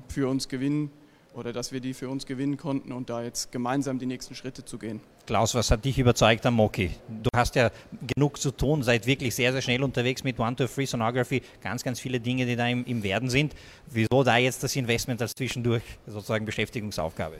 für 0.08 0.30
uns 0.30 0.48
gewinnen 0.48 0.90
oder 1.38 1.54
dass 1.54 1.72
wir 1.72 1.80
die 1.80 1.94
für 1.94 2.10
uns 2.10 2.26
gewinnen 2.26 2.58
konnten 2.58 2.92
und 2.92 3.10
da 3.10 3.24
jetzt 3.24 3.52
gemeinsam 3.52 4.00
die 4.00 4.08
nächsten 4.08 4.34
Schritte 4.36 4.66
zu 4.66 4.78
gehen. 4.78 5.00
Klaus, 5.28 5.54
was 5.56 5.70
hat 5.70 5.86
dich 5.86 6.00
überzeugt 6.00 6.46
am 6.46 6.56
Moki? 6.56 6.92
Du 7.08 7.30
hast 7.36 7.56
ja 7.56 7.70
genug 8.16 8.40
zu 8.40 8.52
tun, 8.52 8.82
seid 8.82 9.06
wirklich 9.06 9.36
sehr, 9.36 9.52
sehr 9.52 9.62
schnell 9.62 9.84
unterwegs 9.84 10.24
mit 10.24 10.40
One-to-Free 10.40 10.86
Sonography, 10.86 11.42
ganz, 11.62 11.84
ganz 11.84 12.00
viele 12.00 12.20
Dinge, 12.20 12.46
die 12.46 12.56
da 12.56 12.68
im, 12.68 12.84
im 12.86 13.04
Werden 13.04 13.30
sind. 13.30 13.54
Wieso 13.92 14.24
da 14.24 14.38
jetzt 14.38 14.64
das 14.64 14.76
Investment 14.76 15.22
als 15.22 15.34
zwischendurch 15.34 15.84
sozusagen 16.08 16.46
Beschäftigungsaufgabe? 16.46 17.38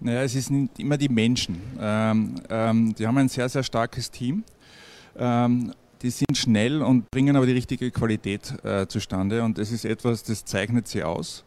Naja, 0.00 0.22
es 0.22 0.32
sind 0.32 0.78
immer 0.78 0.96
die 0.96 1.08
Menschen. 1.08 1.60
Ähm, 1.78 2.34
ähm, 2.48 2.94
die 2.94 3.06
haben 3.06 3.18
ein 3.18 3.28
sehr, 3.28 3.48
sehr 3.48 3.62
starkes 3.62 4.10
Team. 4.10 4.44
Ähm, 5.18 5.72
die 6.02 6.10
sind 6.10 6.36
schnell 6.36 6.82
und 6.82 7.10
bringen 7.10 7.36
aber 7.36 7.46
die 7.46 7.52
richtige 7.52 7.90
Qualität 7.90 8.54
äh, 8.64 8.86
zustande 8.86 9.42
und 9.42 9.56
das 9.56 9.72
ist 9.72 9.84
etwas, 9.84 10.22
das 10.22 10.44
zeichnet 10.44 10.86
sie 10.88 11.02
aus. 11.02 11.44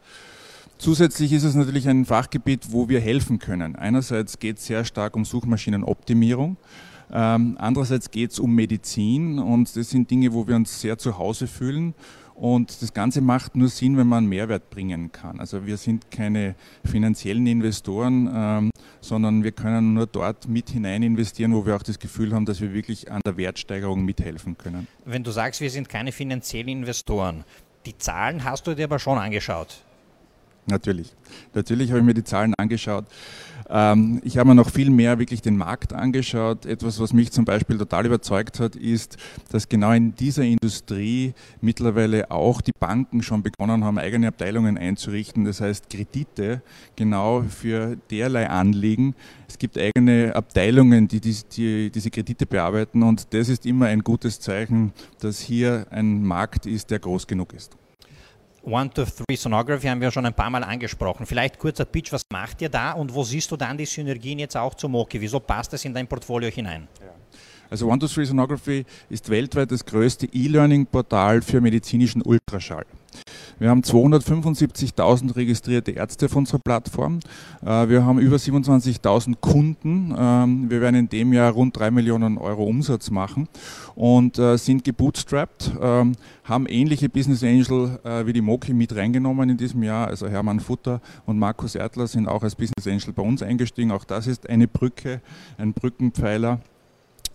Zusätzlich 0.80 1.34
ist 1.34 1.44
es 1.44 1.54
natürlich 1.54 1.86
ein 1.90 2.06
Fachgebiet, 2.06 2.72
wo 2.72 2.88
wir 2.88 3.00
helfen 3.00 3.38
können. 3.38 3.76
Einerseits 3.76 4.38
geht 4.38 4.56
es 4.56 4.64
sehr 4.64 4.86
stark 4.86 5.14
um 5.14 5.26
Suchmaschinenoptimierung. 5.26 6.56
Ähm, 7.12 7.56
andererseits 7.58 8.10
geht 8.10 8.30
es 8.30 8.38
um 8.38 8.54
Medizin 8.54 9.38
und 9.38 9.76
das 9.76 9.90
sind 9.90 10.10
Dinge, 10.10 10.32
wo 10.32 10.48
wir 10.48 10.56
uns 10.56 10.80
sehr 10.80 10.96
zu 10.96 11.18
Hause 11.18 11.48
fühlen. 11.48 11.94
Und 12.34 12.80
das 12.80 12.94
Ganze 12.94 13.20
macht 13.20 13.56
nur 13.56 13.68
Sinn, 13.68 13.98
wenn 13.98 14.06
man 14.06 14.24
Mehrwert 14.24 14.70
bringen 14.70 15.12
kann. 15.12 15.38
Also 15.38 15.66
wir 15.66 15.76
sind 15.76 16.10
keine 16.10 16.54
finanziellen 16.82 17.46
Investoren, 17.46 18.30
ähm, 18.34 18.70
sondern 19.02 19.44
wir 19.44 19.52
können 19.52 19.92
nur 19.92 20.06
dort 20.06 20.48
mit 20.48 20.70
hinein 20.70 21.02
investieren, 21.02 21.52
wo 21.52 21.66
wir 21.66 21.76
auch 21.76 21.82
das 21.82 21.98
Gefühl 21.98 22.32
haben, 22.32 22.46
dass 22.46 22.62
wir 22.62 22.72
wirklich 22.72 23.12
an 23.12 23.20
der 23.26 23.36
Wertsteigerung 23.36 24.02
mithelfen 24.02 24.56
können. 24.56 24.88
Wenn 25.04 25.24
du 25.24 25.30
sagst, 25.30 25.60
wir 25.60 25.68
sind 25.68 25.90
keine 25.90 26.10
finanziellen 26.10 26.68
Investoren, 26.68 27.44
die 27.84 27.98
Zahlen 27.98 28.44
hast 28.44 28.66
du 28.66 28.74
dir 28.74 28.84
aber 28.84 28.98
schon 28.98 29.18
angeschaut. 29.18 29.84
Natürlich. 30.66 31.14
Natürlich 31.54 31.90
habe 31.90 32.00
ich 32.00 32.06
mir 32.06 32.14
die 32.14 32.24
Zahlen 32.24 32.54
angeschaut. 32.56 33.06
Ähm, 33.70 34.20
ich 34.24 34.36
habe 34.36 34.48
mir 34.48 34.54
noch 34.54 34.70
viel 34.70 34.90
mehr 34.90 35.18
wirklich 35.18 35.42
den 35.42 35.56
Markt 35.56 35.92
angeschaut. 35.92 36.66
Etwas, 36.66 36.98
was 36.98 37.12
mich 37.12 37.30
zum 37.30 37.44
Beispiel 37.44 37.78
total 37.78 38.06
überzeugt 38.06 38.58
hat, 38.58 38.74
ist, 38.74 39.16
dass 39.50 39.68
genau 39.68 39.92
in 39.92 40.14
dieser 40.14 40.42
Industrie 40.42 41.34
mittlerweile 41.60 42.30
auch 42.30 42.60
die 42.60 42.72
Banken 42.78 43.22
schon 43.22 43.42
begonnen 43.42 43.84
haben, 43.84 43.98
eigene 43.98 44.28
Abteilungen 44.28 44.76
einzurichten. 44.76 45.44
Das 45.44 45.60
heißt, 45.60 45.88
Kredite 45.88 46.62
genau 46.96 47.42
für 47.42 47.96
derlei 48.10 48.48
Anliegen. 48.50 49.14
Es 49.48 49.58
gibt 49.58 49.78
eigene 49.78 50.34
Abteilungen, 50.34 51.06
die, 51.06 51.20
die, 51.20 51.36
die 51.52 51.90
diese 51.90 52.10
Kredite 52.10 52.46
bearbeiten 52.46 53.02
und 53.02 53.32
das 53.32 53.48
ist 53.48 53.66
immer 53.66 53.86
ein 53.86 54.00
gutes 54.00 54.40
Zeichen, 54.40 54.92
dass 55.20 55.40
hier 55.40 55.86
ein 55.90 56.24
Markt 56.24 56.66
ist, 56.66 56.90
der 56.90 56.98
groß 56.98 57.26
genug 57.26 57.52
ist. 57.52 57.79
One 58.62 58.90
to 58.92 59.04
Three 59.04 59.36
Sonography 59.36 59.86
haben 59.86 60.00
wir 60.00 60.10
schon 60.10 60.26
ein 60.26 60.34
paar 60.34 60.50
Mal 60.50 60.62
angesprochen. 60.62 61.24
Vielleicht 61.24 61.58
kurzer 61.58 61.86
Pitch, 61.86 62.12
was 62.12 62.22
macht 62.30 62.60
ihr 62.60 62.68
da 62.68 62.92
und 62.92 63.14
wo 63.14 63.24
siehst 63.24 63.50
du 63.50 63.56
dann 63.56 63.78
die 63.78 63.86
Synergien 63.86 64.38
jetzt 64.38 64.56
auch 64.56 64.74
zu 64.74 64.88
Moki? 64.88 65.20
Wieso 65.20 65.40
passt 65.40 65.72
das 65.72 65.84
in 65.84 65.94
dein 65.94 66.06
Portfolio 66.06 66.50
hinein? 66.50 66.86
Also 67.70 67.88
One 67.88 67.98
to 67.98 68.06
Three 68.06 68.24
Sonography 68.24 68.84
ist 69.08 69.30
weltweit 69.30 69.70
das 69.70 69.84
größte 69.84 70.26
E-Learning-Portal 70.26 71.40
für 71.40 71.60
medizinischen 71.60 72.20
Ultraschall. 72.20 72.84
Wir 73.60 73.68
haben 73.68 73.82
275.000 73.82 75.36
registrierte 75.36 75.90
Ärzte 75.90 76.26
auf 76.26 76.34
unserer 76.34 76.60
Plattform. 76.60 77.20
Äh, 77.62 77.90
wir 77.90 78.06
haben 78.06 78.18
über 78.18 78.36
27.000 78.36 79.34
Kunden. 79.38 80.14
Ähm, 80.18 80.70
wir 80.70 80.80
werden 80.80 80.96
in 80.96 81.08
dem 81.10 81.34
Jahr 81.34 81.52
rund 81.52 81.78
3 81.78 81.90
Millionen 81.90 82.38
Euro 82.38 82.64
Umsatz 82.64 83.10
machen 83.10 83.50
und 83.94 84.38
äh, 84.38 84.56
sind 84.56 84.82
gebootstrapped, 84.82 85.72
ähm, 85.78 86.12
haben 86.44 86.64
ähnliche 86.66 87.10
Business 87.10 87.44
Angel 87.44 87.98
äh, 88.02 88.24
wie 88.24 88.32
die 88.32 88.40
Moki 88.40 88.72
mit 88.72 88.96
reingenommen 88.96 89.50
in 89.50 89.58
diesem 89.58 89.82
Jahr. 89.82 90.08
Also 90.08 90.26
Hermann 90.26 90.60
Futter 90.60 91.02
und 91.26 91.38
Markus 91.38 91.74
Erdler 91.74 92.06
sind 92.06 92.28
auch 92.28 92.42
als 92.42 92.54
Business 92.54 92.86
Angel 92.86 93.12
bei 93.12 93.22
uns 93.22 93.42
eingestiegen. 93.42 93.90
Auch 93.90 94.04
das 94.04 94.26
ist 94.26 94.48
eine 94.48 94.68
Brücke, 94.68 95.20
ein 95.58 95.74
Brückenpfeiler. 95.74 96.60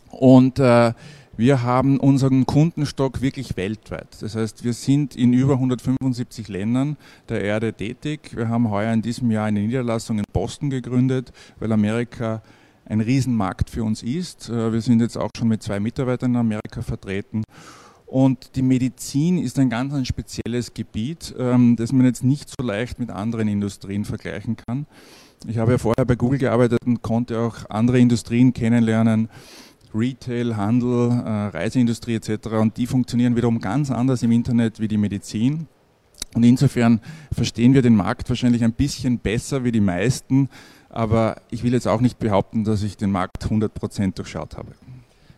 Und 0.09 0.57
äh, 0.57 0.93
wir 1.37 1.63
haben 1.63 1.99
unseren 1.99 2.45
Kundenstock 2.45 3.21
wirklich 3.21 3.57
weltweit. 3.57 4.07
Das 4.21 4.35
heißt, 4.35 4.63
wir 4.63 4.73
sind 4.73 5.15
in 5.15 5.33
über 5.33 5.53
175 5.53 6.47
Ländern 6.47 6.97
der 7.27 7.41
Erde 7.41 7.73
tätig. 7.73 8.35
Wir 8.35 8.47
haben 8.47 8.69
heuer 8.69 8.93
in 8.93 9.01
diesem 9.01 9.29
Jahr 9.31 9.45
eine 9.45 9.59
Niederlassung 9.59 10.19
in 10.19 10.25
Boston 10.31 10.69
gegründet, 10.69 11.33
weil 11.59 11.71
Amerika 11.71 12.41
ein 12.85 13.01
Riesenmarkt 13.01 13.69
für 13.69 13.83
uns 13.83 14.03
ist. 14.03 14.49
Äh, 14.49 14.71
wir 14.71 14.81
sind 14.81 15.01
jetzt 15.01 15.17
auch 15.17 15.29
schon 15.37 15.47
mit 15.47 15.63
zwei 15.63 15.79
Mitarbeitern 15.79 16.31
in 16.31 16.37
Amerika 16.37 16.81
vertreten. 16.81 17.43
Und 18.05 18.55
die 18.55 18.61
Medizin 18.61 19.39
ist 19.39 19.57
ein 19.57 19.69
ganz 19.69 19.93
ein 19.93 20.05
spezielles 20.05 20.73
Gebiet, 20.73 21.35
ähm, 21.37 21.75
das 21.75 21.91
man 21.91 22.05
jetzt 22.05 22.23
nicht 22.23 22.49
so 22.49 22.65
leicht 22.65 22.99
mit 22.99 23.09
anderen 23.09 23.47
Industrien 23.47 24.05
vergleichen 24.05 24.55
kann. 24.55 24.85
Ich 25.47 25.57
habe 25.57 25.73
ja 25.73 25.77
vorher 25.77 26.05
bei 26.05 26.15
Google 26.15 26.39
gearbeitet 26.39 26.79
und 26.85 27.01
konnte 27.01 27.39
auch 27.39 27.69
andere 27.69 27.99
Industrien 27.99 28.53
kennenlernen, 28.53 29.29
Retail, 29.95 30.57
Handel, 30.57 31.11
äh, 31.11 31.47
Reiseindustrie 31.57 32.15
etc. 32.15 32.47
Und 32.59 32.77
die 32.77 32.87
funktionieren 32.87 33.35
wiederum 33.35 33.59
ganz 33.59 33.91
anders 33.91 34.21
im 34.23 34.31
Internet 34.31 34.79
wie 34.79 34.87
die 34.87 34.97
Medizin. 34.97 35.67
Und 36.33 36.43
insofern 36.43 36.99
verstehen 37.31 37.73
wir 37.73 37.81
den 37.81 37.95
Markt 37.95 38.27
wahrscheinlich 38.29 38.63
ein 38.63 38.73
bisschen 38.73 39.19
besser 39.19 39.63
wie 39.63 39.71
die 39.71 39.79
meisten, 39.79 40.49
aber 40.89 41.37
ich 41.49 41.63
will 41.63 41.73
jetzt 41.73 41.87
auch 41.87 42.01
nicht 42.01 42.19
behaupten, 42.19 42.65
dass 42.65 42.83
ich 42.83 42.97
den 42.97 43.11
Markt 43.11 43.45
100% 43.45 44.15
durchschaut 44.15 44.57
habe. 44.57 44.73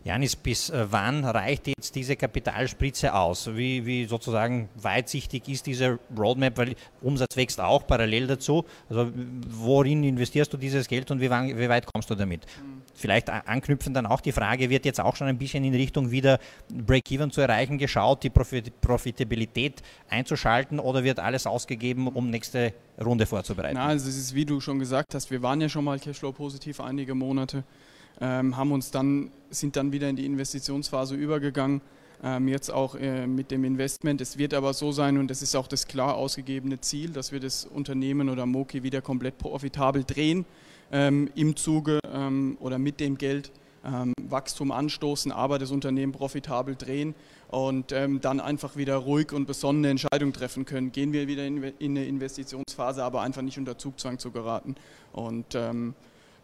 Janis, 0.07 0.37
bis 0.37 0.69
äh, 0.69 0.85
wann 0.89 1.25
reicht 1.25 1.67
jetzt 1.67 1.93
diese 1.93 2.15
Kapitalspritze 2.15 3.13
aus? 3.13 3.53
Wie, 3.53 3.85
wie, 3.85 4.05
sozusagen 4.05 4.69
weitsichtig 4.75 5.49
ist 5.49 5.65
diese 5.65 5.99
Roadmap? 6.17 6.57
Weil 6.57 6.75
Umsatz 7.01 7.35
wächst 7.35 7.59
auch 7.59 7.85
parallel 7.85 8.25
dazu. 8.25 8.63
Also 8.89 9.11
worin 9.49 10.05
investierst 10.05 10.53
du 10.53 10.55
dieses 10.55 10.87
Geld 10.87 11.11
und 11.11 11.19
wie, 11.19 11.29
wie 11.29 11.67
weit 11.67 11.85
kommst 11.85 12.09
du 12.09 12.15
damit? 12.15 12.45
Mhm. 12.45 12.83
Vielleicht 12.93 13.29
anknüpfen 13.29 13.93
dann 13.93 14.05
auch 14.05 14.21
die 14.21 14.31
Frage, 14.31 14.69
wird 14.69 14.85
jetzt 14.85 15.01
auch 15.01 15.17
schon 15.17 15.27
ein 15.27 15.37
bisschen 15.37 15.65
in 15.65 15.75
Richtung 15.75 16.09
wieder 16.09 16.39
Break-Even 16.69 17.29
zu 17.29 17.41
erreichen 17.41 17.77
geschaut, 17.77 18.23
die 18.23 18.29
Profitabilität 18.29 19.83
einzuschalten 20.09 20.79
oder 20.79 21.03
wird 21.03 21.19
alles 21.19 21.45
ausgegeben, 21.45 22.07
um 22.07 22.29
nächste 22.29 22.73
Runde 23.03 23.25
vorzubereiten? 23.25 23.75
Na, 23.75 23.87
also 23.87 24.07
es 24.07 24.17
ist, 24.17 24.33
wie 24.33 24.45
du 24.45 24.61
schon 24.61 24.79
gesagt 24.79 25.13
hast, 25.13 25.29
wir 25.31 25.41
waren 25.41 25.59
ja 25.59 25.67
schon 25.67 25.83
mal 25.83 25.99
Cashflow 25.99 26.31
positiv 26.31 26.79
einige 26.79 27.13
Monate 27.13 27.65
haben 28.19 28.71
uns 28.71 28.89
dann, 28.89 29.31
sind 29.51 29.75
dann 29.75 29.91
wieder 29.91 30.09
in 30.09 30.15
die 30.15 30.25
Investitionsphase 30.25 31.15
übergegangen. 31.15 31.81
Ähm, 32.23 32.47
jetzt 32.47 32.71
auch 32.71 32.95
äh, 32.95 33.27
mit 33.27 33.51
dem 33.51 33.63
Investment. 33.63 34.21
Es 34.21 34.39
wird 34.39 34.55
aber 34.55 34.73
so 34.73 34.91
sein, 34.91 35.17
und 35.17 35.29
das 35.29 35.43
ist 35.43 35.55
auch 35.55 35.67
das 35.67 35.87
klar 35.87 36.15
ausgegebene 36.15 36.81
Ziel, 36.81 37.11
dass 37.11 37.31
wir 37.31 37.39
das 37.39 37.65
Unternehmen 37.65 38.29
oder 38.29 38.47
Moki 38.47 38.81
wieder 38.81 39.01
komplett 39.01 39.37
profitabel 39.37 40.03
drehen, 40.03 40.45
ähm, 40.91 41.29
im 41.35 41.55
Zuge 41.55 41.99
ähm, 42.11 42.57
oder 42.59 42.79
mit 42.79 42.99
dem 42.99 43.19
Geld 43.19 43.51
ähm, 43.85 44.13
Wachstum 44.21 44.71
anstoßen, 44.71 45.31
aber 45.31 45.59
das 45.59 45.69
Unternehmen 45.69 46.11
profitabel 46.11 46.75
drehen 46.75 47.13
und 47.49 47.91
ähm, 47.91 48.19
dann 48.19 48.39
einfach 48.39 48.75
wieder 48.75 48.95
ruhig 48.95 49.31
und 49.31 49.45
besonnene 49.45 49.89
Entscheidungen 49.89 50.33
treffen 50.33 50.65
können. 50.65 50.91
Gehen 50.91 51.13
wir 51.13 51.27
wieder 51.27 51.45
in, 51.45 51.63
in 51.63 51.91
eine 51.91 52.05
Investitionsphase, 52.05 53.03
aber 53.03 53.21
einfach 53.21 53.43
nicht 53.43 53.59
unter 53.59 53.77
Zugzwang 53.77 54.17
zu 54.17 54.31
geraten. 54.31 54.75
Und 55.13 55.53
ähm, 55.53 55.93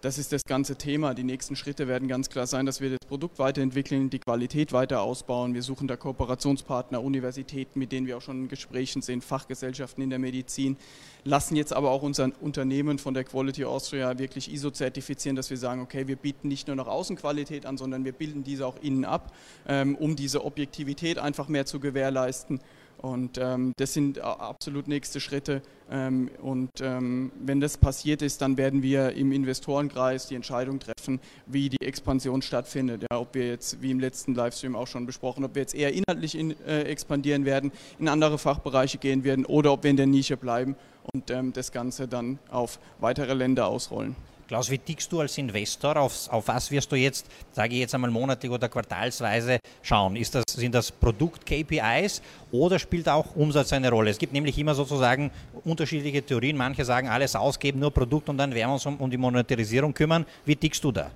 das 0.04 0.18
ist 0.18 0.34
das 0.34 0.44
ganze 0.44 0.76
Thema. 0.76 1.14
Die 1.14 1.24
nächsten 1.24 1.56
Schritte 1.56 1.88
werden 1.88 2.10
ganz 2.10 2.30
klar 2.30 2.46
sein, 2.46 2.66
dass 2.66 2.82
wir 2.82 2.90
das 2.90 3.00
Produkt 3.08 3.40
weiterentwickeln, 3.40 4.10
die 4.10 4.20
Qualität 4.20 4.74
weiter 4.74 5.02
ausbauen. 5.02 5.54
Wir 5.54 5.62
suchen 5.62 5.88
da 5.88 5.96
Kooperationspartner, 5.96 7.02
Universitäten, 7.02 7.80
mit 7.80 7.94
denen 7.94 8.06
wir 8.06 8.18
auch 8.18 8.22
schon 8.22 8.44
in 8.44 8.48
Gesprächen 8.50 9.02
sind, 9.02 9.24
Fachgesellschaften 9.24 10.04
in 10.04 10.10
der 10.10 10.20
Medizin, 10.20 10.76
lassen 11.24 11.56
jetzt 11.56 11.72
aber 11.72 11.92
auch 11.92 12.02
unser 12.02 12.32
Unternehmen 12.42 13.00
von 13.00 13.14
der 13.14 13.24
Quality 13.24 13.64
Austria 13.64 14.20
wirklich 14.20 14.52
ISO-zertifizieren, 14.52 15.38
dass 15.38 15.50
wir 15.50 15.58
sagen, 15.58 15.82
okay, 15.82 16.06
wir 16.06 16.18
bieten 16.18 16.50
nicht 16.50 16.68
nur 16.68 16.76
noch 16.76 16.90
Außenqualität 16.90 17.66
an, 17.66 17.78
sondern 17.78 18.04
wir 18.04 18.12
bilden 18.12 18.44
diese 18.44 18.68
auch 18.68 18.76
innen 18.82 19.06
ab, 19.06 19.34
ähm, 19.70 19.96
um 19.96 20.18
diese 20.18 20.44
Objektivität 20.44 21.18
einfach 21.18 21.48
mehr 21.48 21.66
zu 21.66 21.80
gewährleisten. 21.80 22.60
Und 23.04 23.38
ähm, 23.38 23.74
das 23.76 23.94
sind 23.94 24.20
absolut 24.20 24.88
nächste 24.88 25.20
Schritte. 25.20 25.62
Ähm, 25.92 26.30
und 26.42 26.70
ähm, 26.80 27.34
wenn 27.38 27.60
das 27.60 27.76
passiert 27.76 28.22
ist, 28.22 28.42
dann 28.42 28.56
werden 28.56 28.82
wir 28.82 29.12
im 29.12 29.34
Investorenkreis 29.34 30.28
die 30.28 30.36
Entscheidung 30.36 30.80
treffen, 30.80 31.20
wie 31.46 31.68
die 31.68 31.82
Expansion 31.82 32.42
stattfindet. 32.42 33.04
Ja, 33.12 33.20
ob 33.20 33.36
wir 33.36 33.46
jetzt, 33.50 33.82
wie 33.82 33.92
im 33.92 34.00
letzten 34.00 34.36
Livestream 34.36 34.78
auch 34.78 34.88
schon 34.88 35.06
besprochen, 35.06 35.44
ob 35.44 35.54
wir 35.54 35.64
jetzt 35.64 35.76
eher 35.76 35.92
inhaltlich 35.92 36.34
in, 36.34 36.58
äh, 36.66 36.84
expandieren 36.84 37.44
werden, 37.44 37.74
in 38.00 38.08
andere 38.08 38.38
Fachbereiche 38.38 39.00
gehen 39.00 39.26
werden 39.26 39.46
oder 39.46 39.74
ob 39.74 39.84
wir 39.84 39.92
in 39.92 39.98
der 39.98 40.08
Nische 40.08 40.38
bleiben 40.38 40.78
und 41.12 41.30
ähm, 41.30 41.52
das 41.52 41.74
Ganze 41.74 42.08
dann 42.08 42.40
auf 42.50 42.80
weitere 43.02 43.34
Länder 43.34 43.68
ausrollen. 43.68 44.16
Klaus, 44.48 44.70
wie 44.70 44.78
tickst 44.78 45.12
du 45.12 45.22
als 45.22 45.38
Investor? 45.38 45.96
Auf, 45.96 46.30
auf 46.30 46.48
was 46.48 46.70
wirst 46.70 46.92
du 46.92 46.96
jetzt, 46.96 47.26
sage 47.54 47.74
ich 47.74 47.80
jetzt 47.80 47.96
einmal 47.96 48.12
monatlich 48.12 48.52
oder 48.52 48.68
quartalsweise 48.68 49.60
schauen? 49.82 50.16
Ist 50.18 50.36
das, 50.36 50.44
sind 50.50 50.76
das 50.76 50.92
Produkt-KPIs 50.92 52.22
oder 52.52 52.78
spielt 52.78 53.08
auch 53.08 53.36
Umsatz 53.36 53.72
eine 53.72 53.90
Rolle? 53.90 54.12
Es 54.12 54.18
gibt 54.18 54.34
nämlich 54.34 54.58
immer 54.58 54.76
sozusagen 54.76 55.32
unterschiedliche 55.64 56.22
Theorien. 56.22 56.58
Manche 56.58 56.84
sagen, 56.84 57.08
alles 57.08 57.36
ausgeben, 57.36 57.80
nur 57.80 57.92
Produkt 57.92 58.28
und 58.28 58.38
dann 58.38 58.54
werden 58.54 58.70
wir 58.70 58.74
uns 58.74 58.86
um, 58.86 58.98
um 58.98 59.10
die 59.10 59.18
Monetarisierung 59.18 59.94
kümmern. 59.94 60.26
Wie 60.46 60.56
tickst 60.56 60.84
du 60.84 60.92
da? 60.92 61.10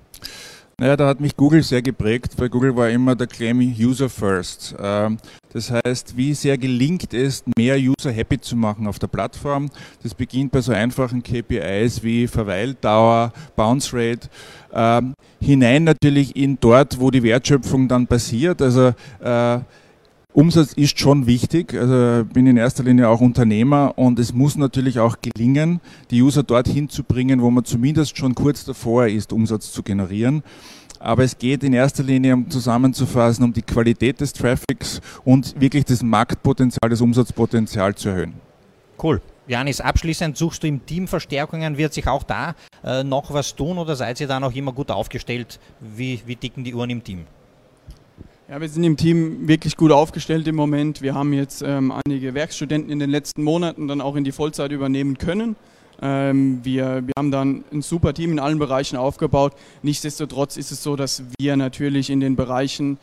Naja, 0.79 0.95
da 0.95 1.07
hat 1.07 1.19
mich 1.19 1.35
Google 1.35 1.63
sehr 1.63 1.81
geprägt. 1.81 2.35
Bei 2.37 2.49
Google 2.49 2.75
war 2.75 2.87
immer 2.87 3.15
der 3.15 3.25
Claim 3.25 3.59
User 3.59 4.09
First. 4.09 4.75
Ähm, 4.79 5.17
das 5.51 5.71
heißt, 5.71 6.15
wie 6.15 6.35
sehr 6.35 6.55
gelingt 6.55 7.15
es, 7.15 7.43
mehr 7.57 7.77
User 7.77 8.11
happy 8.11 8.39
zu 8.39 8.55
machen 8.55 8.85
auf 8.85 8.99
der 8.99 9.07
Plattform. 9.07 9.71
Das 10.03 10.13
beginnt 10.13 10.51
bei 10.51 10.61
so 10.61 10.71
einfachen 10.71 11.23
KPIs 11.23 12.03
wie 12.03 12.27
Verweildauer, 12.27 13.33
Bounce 13.55 13.91
Rate, 13.91 14.29
ähm, 14.71 15.15
hinein 15.41 15.83
natürlich 15.83 16.35
in 16.35 16.59
dort, 16.59 16.99
wo 16.99 17.09
die 17.09 17.23
Wertschöpfung 17.23 17.87
dann 17.87 18.05
passiert. 18.05 18.61
Also 18.61 18.93
äh, 19.19 19.59
Umsatz 20.37 20.73
ist 20.73 20.99
schon 20.99 21.25
wichtig. 21.25 21.73
Also 21.73 22.23
bin 22.25 22.45
in 22.45 22.57
erster 22.57 22.83
Linie 22.83 23.09
auch 23.09 23.21
Unternehmer 23.21 23.93
und 23.97 24.19
es 24.19 24.35
muss 24.35 24.55
natürlich 24.55 24.99
auch 24.99 25.15
gelingen, 25.19 25.81
die 26.11 26.21
User 26.21 26.43
dorthin 26.43 26.89
zu 26.89 27.03
bringen, 27.03 27.41
wo 27.41 27.49
man 27.49 27.65
zumindest 27.65 28.19
schon 28.19 28.35
kurz 28.35 28.63
davor 28.63 29.07
ist, 29.07 29.33
Umsatz 29.33 29.71
zu 29.71 29.81
generieren. 29.81 30.43
Aber 30.99 31.23
es 31.23 31.39
geht 31.39 31.63
in 31.63 31.73
erster 31.73 32.03
Linie, 32.03 32.35
um 32.35 32.51
zusammenzufassen, 32.51 33.45
um 33.45 33.51
die 33.51 33.63
Qualität 33.63 34.21
des 34.21 34.31
Traffics 34.31 35.01
und 35.25 35.59
wirklich 35.59 35.85
das 35.85 36.03
Marktpotenzial, 36.03 36.87
das 36.87 37.01
Umsatzpotenzial 37.01 37.95
zu 37.95 38.09
erhöhen. 38.09 38.33
Cool. 39.01 39.19
Janis, 39.47 39.81
abschließend 39.81 40.37
suchst 40.37 40.61
du 40.61 40.67
im 40.67 40.85
Team 40.85 41.07
Verstärkungen. 41.07 41.79
Wird 41.79 41.95
sich 41.95 42.07
auch 42.07 42.21
da 42.21 42.53
äh, 42.83 43.03
noch 43.03 43.33
was 43.33 43.55
tun 43.55 43.79
oder 43.79 43.95
seid 43.95 44.21
ihr 44.21 44.27
da 44.27 44.39
noch 44.39 44.53
immer 44.53 44.71
gut 44.71 44.91
aufgestellt? 44.91 45.59
Wie, 45.79 46.21
wie 46.27 46.35
dicken 46.35 46.63
die 46.63 46.75
Uhren 46.75 46.91
im 46.91 47.03
Team? 47.03 47.25
Ja, 48.49 48.61
wir 48.61 48.69
sind 48.69 48.85
im 48.85 48.95
Team 48.95 49.45
wirklich 49.49 49.75
gut 49.75 49.91
aufgestellt 49.91 50.47
im 50.47 50.55
Moment. 50.55 51.01
Wir 51.01 51.13
haben 51.13 51.33
jetzt 51.33 51.61
ähm, 51.61 51.91
einige 52.05 52.33
Werkstudenten 52.33 52.89
in 52.89 52.97
den 52.97 53.09
letzten 53.09 53.43
Monaten 53.43 53.89
dann 53.89 53.99
auch 53.99 54.15
in 54.15 54.23
die 54.23 54.31
Vollzeit 54.31 54.71
übernehmen 54.71 55.17
können. 55.17 55.57
Ähm, 56.01 56.61
wir, 56.63 57.05
wir 57.05 57.11
haben 57.17 57.29
dann 57.29 57.65
ein 57.73 57.81
super 57.81 58.13
Team 58.13 58.31
in 58.31 58.39
allen 58.39 58.57
Bereichen 58.57 58.95
aufgebaut. 58.95 59.51
Nichtsdestotrotz 59.83 60.55
ist 60.55 60.71
es 60.71 60.81
so, 60.81 60.95
dass 60.95 61.23
wir 61.37 61.57
natürlich 61.57 62.09
in 62.09 62.21
den 62.21 62.37
Bereichen, 62.37 62.99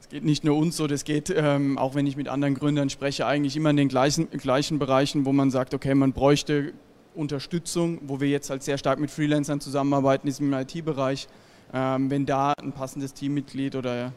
es 0.00 0.08
geht 0.08 0.24
nicht 0.24 0.44
nur 0.44 0.56
uns 0.56 0.76
so, 0.76 0.86
das 0.86 1.02
geht, 1.02 1.34
ähm, 1.36 1.76
auch 1.76 1.96
wenn 1.96 2.06
ich 2.06 2.16
mit 2.16 2.28
anderen 2.28 2.54
Gründern 2.54 2.90
spreche, 2.90 3.26
eigentlich 3.26 3.56
immer 3.56 3.70
in 3.70 3.76
den 3.76 3.88
gleichen, 3.88 4.30
gleichen 4.30 4.78
Bereichen, 4.78 5.26
wo 5.26 5.32
man 5.32 5.50
sagt, 5.50 5.74
okay, 5.74 5.96
man 5.96 6.12
bräuchte 6.12 6.74
Unterstützung, 7.16 7.98
wo 8.06 8.20
wir 8.20 8.28
jetzt 8.28 8.50
halt 8.50 8.62
sehr 8.62 8.78
stark 8.78 9.00
mit 9.00 9.10
Freelancern 9.10 9.60
zusammenarbeiten, 9.60 10.28
ist 10.28 10.38
im 10.38 10.52
IT-Bereich. 10.52 11.26
Ähm, 11.74 12.08
wenn 12.08 12.24
da 12.24 12.52
ein 12.62 12.70
passendes 12.70 13.14
Teammitglied 13.14 13.74
oder 13.74 14.12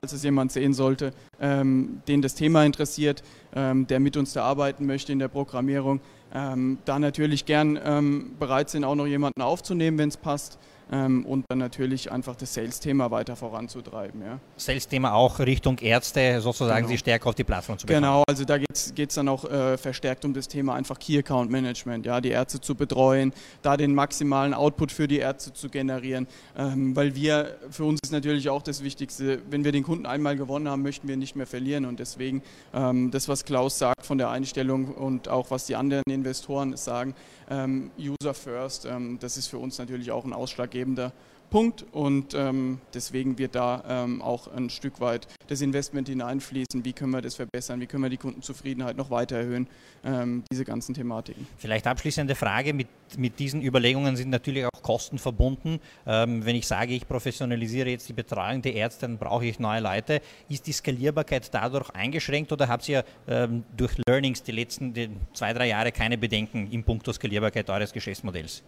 falls 0.00 0.12
es 0.12 0.22
jemand 0.22 0.52
sehen 0.52 0.74
sollte, 0.74 1.12
ähm, 1.40 2.02
den 2.08 2.22
das 2.22 2.34
Thema 2.34 2.64
interessiert, 2.64 3.22
ähm, 3.54 3.86
der 3.86 4.00
mit 4.00 4.16
uns 4.16 4.32
da 4.32 4.44
arbeiten 4.44 4.86
möchte 4.86 5.12
in 5.12 5.18
der 5.18 5.28
Programmierung, 5.28 6.00
ähm, 6.34 6.78
da 6.84 6.98
natürlich 6.98 7.46
gern 7.46 7.78
ähm, 7.82 8.32
bereit 8.38 8.70
sind, 8.70 8.84
auch 8.84 8.94
noch 8.94 9.06
jemanden 9.06 9.42
aufzunehmen, 9.42 9.98
wenn 9.98 10.08
es 10.08 10.16
passt 10.16 10.58
ähm, 10.92 11.24
und 11.26 11.44
dann 11.48 11.58
natürlich 11.58 12.10
einfach 12.12 12.36
das 12.36 12.54
Sales-Thema 12.54 13.10
weiter 13.10 13.36
voranzutreiben. 13.36 14.20
Ja. 14.20 14.38
Sales-Thema 14.56 15.14
auch 15.14 15.38
Richtung 15.38 15.78
Ärzte, 15.78 16.40
sozusagen 16.40 16.82
genau. 16.82 16.88
sie 16.88 16.98
stärker 16.98 17.28
auf 17.28 17.34
die 17.34 17.44
Plattform 17.44 17.78
zu 17.78 17.86
bekommen. 17.86 18.02
Genau, 18.02 18.22
also 18.28 18.44
da 18.44 18.58
geht 18.58 19.08
es 19.08 19.14
dann 19.14 19.28
auch 19.28 19.44
äh, 19.44 19.76
verstärkt 19.78 20.24
um 20.24 20.34
das 20.34 20.48
Thema 20.48 20.74
einfach 20.74 20.98
Key 20.98 21.18
Account 21.18 21.50
Management, 21.50 22.06
ja, 22.06 22.20
die 22.20 22.30
Ärzte 22.30 22.60
zu 22.60 22.74
betreuen, 22.74 23.32
da 23.62 23.76
den 23.76 23.94
maximalen 23.94 24.54
Output 24.54 24.92
für 24.92 25.08
die 25.08 25.18
Ärzte 25.18 25.52
zu 25.52 25.68
generieren, 25.68 26.26
ähm, 26.56 26.94
weil 26.94 27.14
wir, 27.14 27.56
für 27.70 27.84
uns 27.84 28.00
ist 28.04 28.12
natürlich 28.12 28.48
auch 28.48 28.62
das 28.62 28.82
Wichtigste, 28.82 29.40
wenn 29.50 29.64
wir 29.64 29.72
den 29.72 29.82
Kunden 29.82 30.06
einmal 30.06 30.36
gewonnen 30.36 30.68
haben, 30.68 30.82
möchten 30.82 31.08
wir 31.08 31.16
nicht 31.16 31.36
mehr 31.36 31.46
verlieren 31.46 31.86
und 31.86 31.98
deswegen 31.98 32.42
ähm, 32.72 33.10
das, 33.10 33.28
was 33.28 33.44
Klaus 33.44 33.78
sagt 33.78 34.04
von 34.04 34.18
der 34.18 34.30
Einstellung 34.30 34.88
und 34.88 35.28
auch 35.28 35.50
was 35.50 35.66
die 35.66 35.76
anderen 35.76 36.04
Investoren 36.24 36.74
sagen, 36.78 37.14
ähm, 37.50 37.90
User 37.98 38.32
First, 38.32 38.86
ähm, 38.86 39.18
das 39.20 39.36
ist 39.36 39.48
für 39.48 39.58
uns 39.58 39.76
natürlich 39.78 40.10
auch 40.10 40.24
ein 40.24 40.32
ausschlaggebender 40.32 41.12
Punkt 41.54 41.86
und 41.92 42.34
ähm, 42.34 42.80
deswegen 42.94 43.38
wird 43.38 43.54
da 43.54 43.84
ähm, 43.86 44.22
auch 44.22 44.48
ein 44.48 44.70
Stück 44.70 44.98
weit 44.98 45.28
das 45.46 45.60
Investment 45.60 46.08
hineinfließen. 46.08 46.84
Wie 46.84 46.92
können 46.92 47.12
wir 47.12 47.22
das 47.22 47.36
verbessern? 47.36 47.80
Wie 47.80 47.86
können 47.86 48.02
wir 48.02 48.10
die 48.10 48.16
Kundenzufriedenheit 48.16 48.96
noch 48.96 49.08
weiter 49.08 49.36
erhöhen? 49.36 49.68
Ähm, 50.04 50.42
diese 50.50 50.64
ganzen 50.64 50.96
Thematiken. 50.96 51.46
Vielleicht 51.56 51.86
abschließende 51.86 52.34
Frage: 52.34 52.74
mit, 52.74 52.88
mit 53.16 53.38
diesen 53.38 53.62
Überlegungen 53.62 54.16
sind 54.16 54.30
natürlich 54.30 54.64
auch 54.64 54.82
Kosten 54.82 55.16
verbunden. 55.16 55.78
Ähm, 56.08 56.44
wenn 56.44 56.56
ich 56.56 56.66
sage, 56.66 56.92
ich 56.92 57.06
professionalisiere 57.06 57.88
jetzt 57.88 58.08
die 58.08 58.14
Betreuung 58.14 58.60
der 58.60 58.74
Ärzte, 58.74 59.02
dann 59.02 59.16
brauche 59.16 59.46
ich 59.46 59.60
neue 59.60 59.80
Leute. 59.80 60.22
Ist 60.48 60.66
die 60.66 60.72
Skalierbarkeit 60.72 61.54
dadurch 61.54 61.88
eingeschränkt 61.90 62.50
oder 62.50 62.66
habt 62.66 62.88
ihr 62.88 63.04
ähm, 63.28 63.62
durch 63.76 63.92
Learnings 64.08 64.42
die 64.42 64.50
letzten 64.50 64.92
die 64.92 65.08
zwei, 65.34 65.52
drei 65.52 65.68
Jahre 65.68 65.92
keine 65.92 66.18
Bedenken 66.18 66.68
im 66.72 66.82
Punkt 66.82 67.06
Skalierbarkeit 67.14 67.70
eures 67.70 67.92
Geschäftsmodells? 67.92 68.64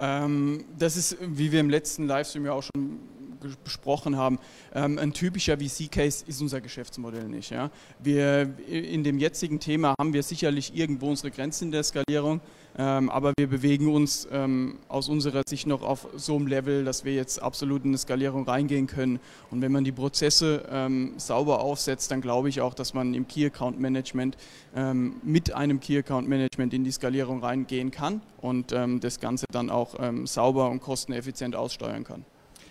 Ähm, 0.00 0.64
das 0.78 0.96
ist, 0.96 1.16
wie 1.20 1.52
wir 1.52 1.60
im 1.60 1.70
letzten 1.70 2.06
Livestream 2.06 2.46
ja 2.46 2.52
auch 2.52 2.62
schon 2.62 3.00
besprochen 3.64 4.16
haben, 4.16 4.38
ähm, 4.74 4.98
ein 4.98 5.12
typischer 5.12 5.58
VC-Case 5.58 6.24
ist 6.26 6.40
unser 6.40 6.60
Geschäftsmodell 6.60 7.28
nicht. 7.28 7.50
Ja? 7.50 7.70
Wir, 7.98 8.54
in 8.68 9.04
dem 9.04 9.18
jetzigen 9.18 9.60
Thema 9.60 9.94
haben 9.98 10.12
wir 10.12 10.22
sicherlich 10.22 10.74
irgendwo 10.74 11.08
unsere 11.08 11.30
Grenzen 11.30 11.70
der 11.70 11.82
Skalierung, 11.82 12.40
ähm, 12.76 13.10
aber 13.10 13.32
wir 13.36 13.48
bewegen 13.48 13.92
uns 13.92 14.28
ähm, 14.30 14.78
aus 14.88 15.08
unserer 15.08 15.42
Sicht 15.48 15.66
noch 15.66 15.82
auf 15.82 16.06
so 16.16 16.36
einem 16.36 16.46
Level, 16.46 16.84
dass 16.84 17.04
wir 17.04 17.12
jetzt 17.12 17.42
absolut 17.42 17.84
in 17.84 17.90
eine 17.90 17.98
Skalierung 17.98 18.44
reingehen 18.44 18.86
können. 18.86 19.18
Und 19.50 19.62
wenn 19.62 19.72
man 19.72 19.82
die 19.82 19.90
Prozesse 19.90 20.64
ähm, 20.70 21.14
sauber 21.16 21.60
aufsetzt, 21.60 22.10
dann 22.12 22.20
glaube 22.20 22.48
ich 22.48 22.60
auch, 22.60 22.74
dass 22.74 22.94
man 22.94 23.14
im 23.14 23.26
Key 23.26 23.46
Account 23.46 23.80
Management 23.80 24.36
ähm, 24.76 25.16
mit 25.24 25.52
einem 25.52 25.80
Key 25.80 25.98
Account 25.98 26.28
Management 26.28 26.72
in 26.72 26.84
die 26.84 26.92
Skalierung 26.92 27.42
reingehen 27.42 27.90
kann 27.90 28.20
und 28.40 28.70
ähm, 28.72 29.00
das 29.00 29.18
Ganze 29.18 29.46
dann 29.50 29.70
auch 29.70 29.96
sauber 30.24 30.70
und 30.70 30.80
kosteneffizient 30.80 31.56
aussteuern 31.56 32.04
kann. 32.04 32.24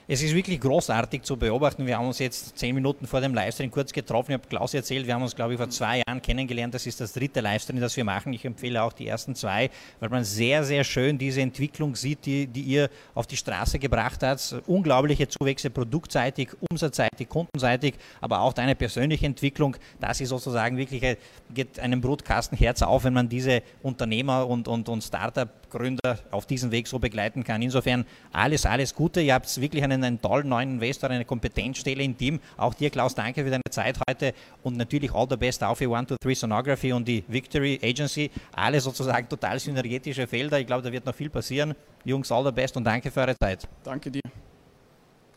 Es 0.09 0.23
ist 0.23 0.33
wirklich 0.33 0.61
großartig 0.61 1.23
zu 1.23 1.35
beobachten. 1.35 1.85
Wir 1.85 1.97
haben 1.97 2.07
uns 2.07 2.19
jetzt 2.19 2.57
zehn 2.57 2.73
Minuten 2.73 3.05
vor 3.07 3.19
dem 3.19 3.33
Livestream 3.33 3.69
kurz 3.69 3.91
getroffen. 3.91 4.31
Ich 4.31 4.37
habe 4.37 4.47
Klaus 4.47 4.73
erzählt, 4.73 5.05
wir 5.05 5.13
haben 5.13 5.21
uns, 5.21 5.35
glaube 5.35 5.51
ich, 5.51 5.57
vor 5.57 5.69
zwei 5.69 6.01
Jahren 6.07 6.21
kennengelernt. 6.21 6.73
Das 6.73 6.87
ist 6.87 7.01
das 7.01 7.11
dritte 7.11 7.41
Livestream, 7.41 7.81
das 7.81 7.97
wir 7.97 8.05
machen. 8.05 8.31
Ich 8.31 8.45
empfehle 8.45 8.81
auch 8.81 8.93
die 8.93 9.05
ersten 9.05 9.35
zwei, 9.35 9.69
weil 9.99 10.07
man 10.07 10.23
sehr, 10.23 10.63
sehr 10.63 10.85
schön 10.85 11.17
diese 11.17 11.41
Entwicklung 11.41 11.97
sieht, 11.97 12.25
die, 12.25 12.47
die 12.47 12.61
ihr 12.61 12.89
auf 13.15 13.27
die 13.27 13.35
Straße 13.35 13.79
gebracht 13.79 14.23
habt. 14.23 14.55
Unglaubliche 14.65 15.27
Zuwächse 15.27 15.69
produktseitig, 15.69 16.51
umsatzseitig, 16.71 17.27
kundenseitig, 17.27 17.95
aber 18.21 18.39
auch 18.39 18.53
deine 18.53 18.75
persönliche 18.75 19.25
Entwicklung. 19.25 19.75
Das 19.99 20.21
ist 20.21 20.29
sozusagen 20.29 20.77
wirklich, 20.77 21.17
geht 21.53 21.79
einem 21.81 21.99
Brutkasten 21.99 22.57
Herz 22.57 22.81
auf, 22.81 23.03
wenn 23.03 23.13
man 23.13 23.27
diese 23.27 23.61
Unternehmer 23.83 24.47
und, 24.47 24.69
und, 24.69 24.87
und 24.87 25.03
Startup-Gründer 25.03 26.19
auf 26.31 26.45
diesem 26.45 26.71
Weg 26.71 26.87
so 26.87 26.97
begleiten 26.97 27.43
kann. 27.43 27.61
Insofern 27.61 28.05
alles, 28.31 28.65
alles 28.65 28.95
Gute. 28.95 29.19
Ihr 29.19 29.33
habt 29.33 29.59
wirklich 29.59 29.83
einen 29.83 29.96
einen, 29.97 30.05
einen 30.05 30.21
tollen 30.21 30.49
neuen 30.49 30.71
Investor, 30.71 31.09
eine 31.09 31.25
Kompetenzstelle 31.25 32.03
im 32.03 32.17
Team. 32.17 32.39
Auch 32.55 32.73
dir, 32.73 32.89
Klaus, 32.89 33.15
danke 33.15 33.43
für 33.43 33.49
deine 33.49 33.61
Zeit 33.69 33.99
heute 34.09 34.33
und 34.63 34.77
natürlich 34.77 35.13
all 35.13 35.27
the 35.29 35.37
best 35.37 35.63
auch 35.63 35.75
für 35.75 35.85
123 35.85 36.39
Sonography 36.39 36.93
und 36.93 37.07
die 37.07 37.23
Victory 37.27 37.79
Agency. 37.83 38.31
Alle 38.53 38.79
sozusagen 38.79 39.27
total 39.27 39.59
synergetische 39.59 40.27
Felder. 40.27 40.59
Ich 40.59 40.67
glaube, 40.67 40.83
da 40.83 40.91
wird 40.91 41.05
noch 41.05 41.15
viel 41.15 41.29
passieren. 41.29 41.73
Jungs, 42.05 42.31
all 42.31 42.45
the 42.45 42.51
best 42.51 42.77
und 42.77 42.83
danke 42.83 43.11
für 43.11 43.21
eure 43.21 43.37
Zeit. 43.37 43.67
Danke 43.83 44.11
dir. 44.11 44.21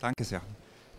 Danke 0.01 0.25
sehr. 0.25 0.41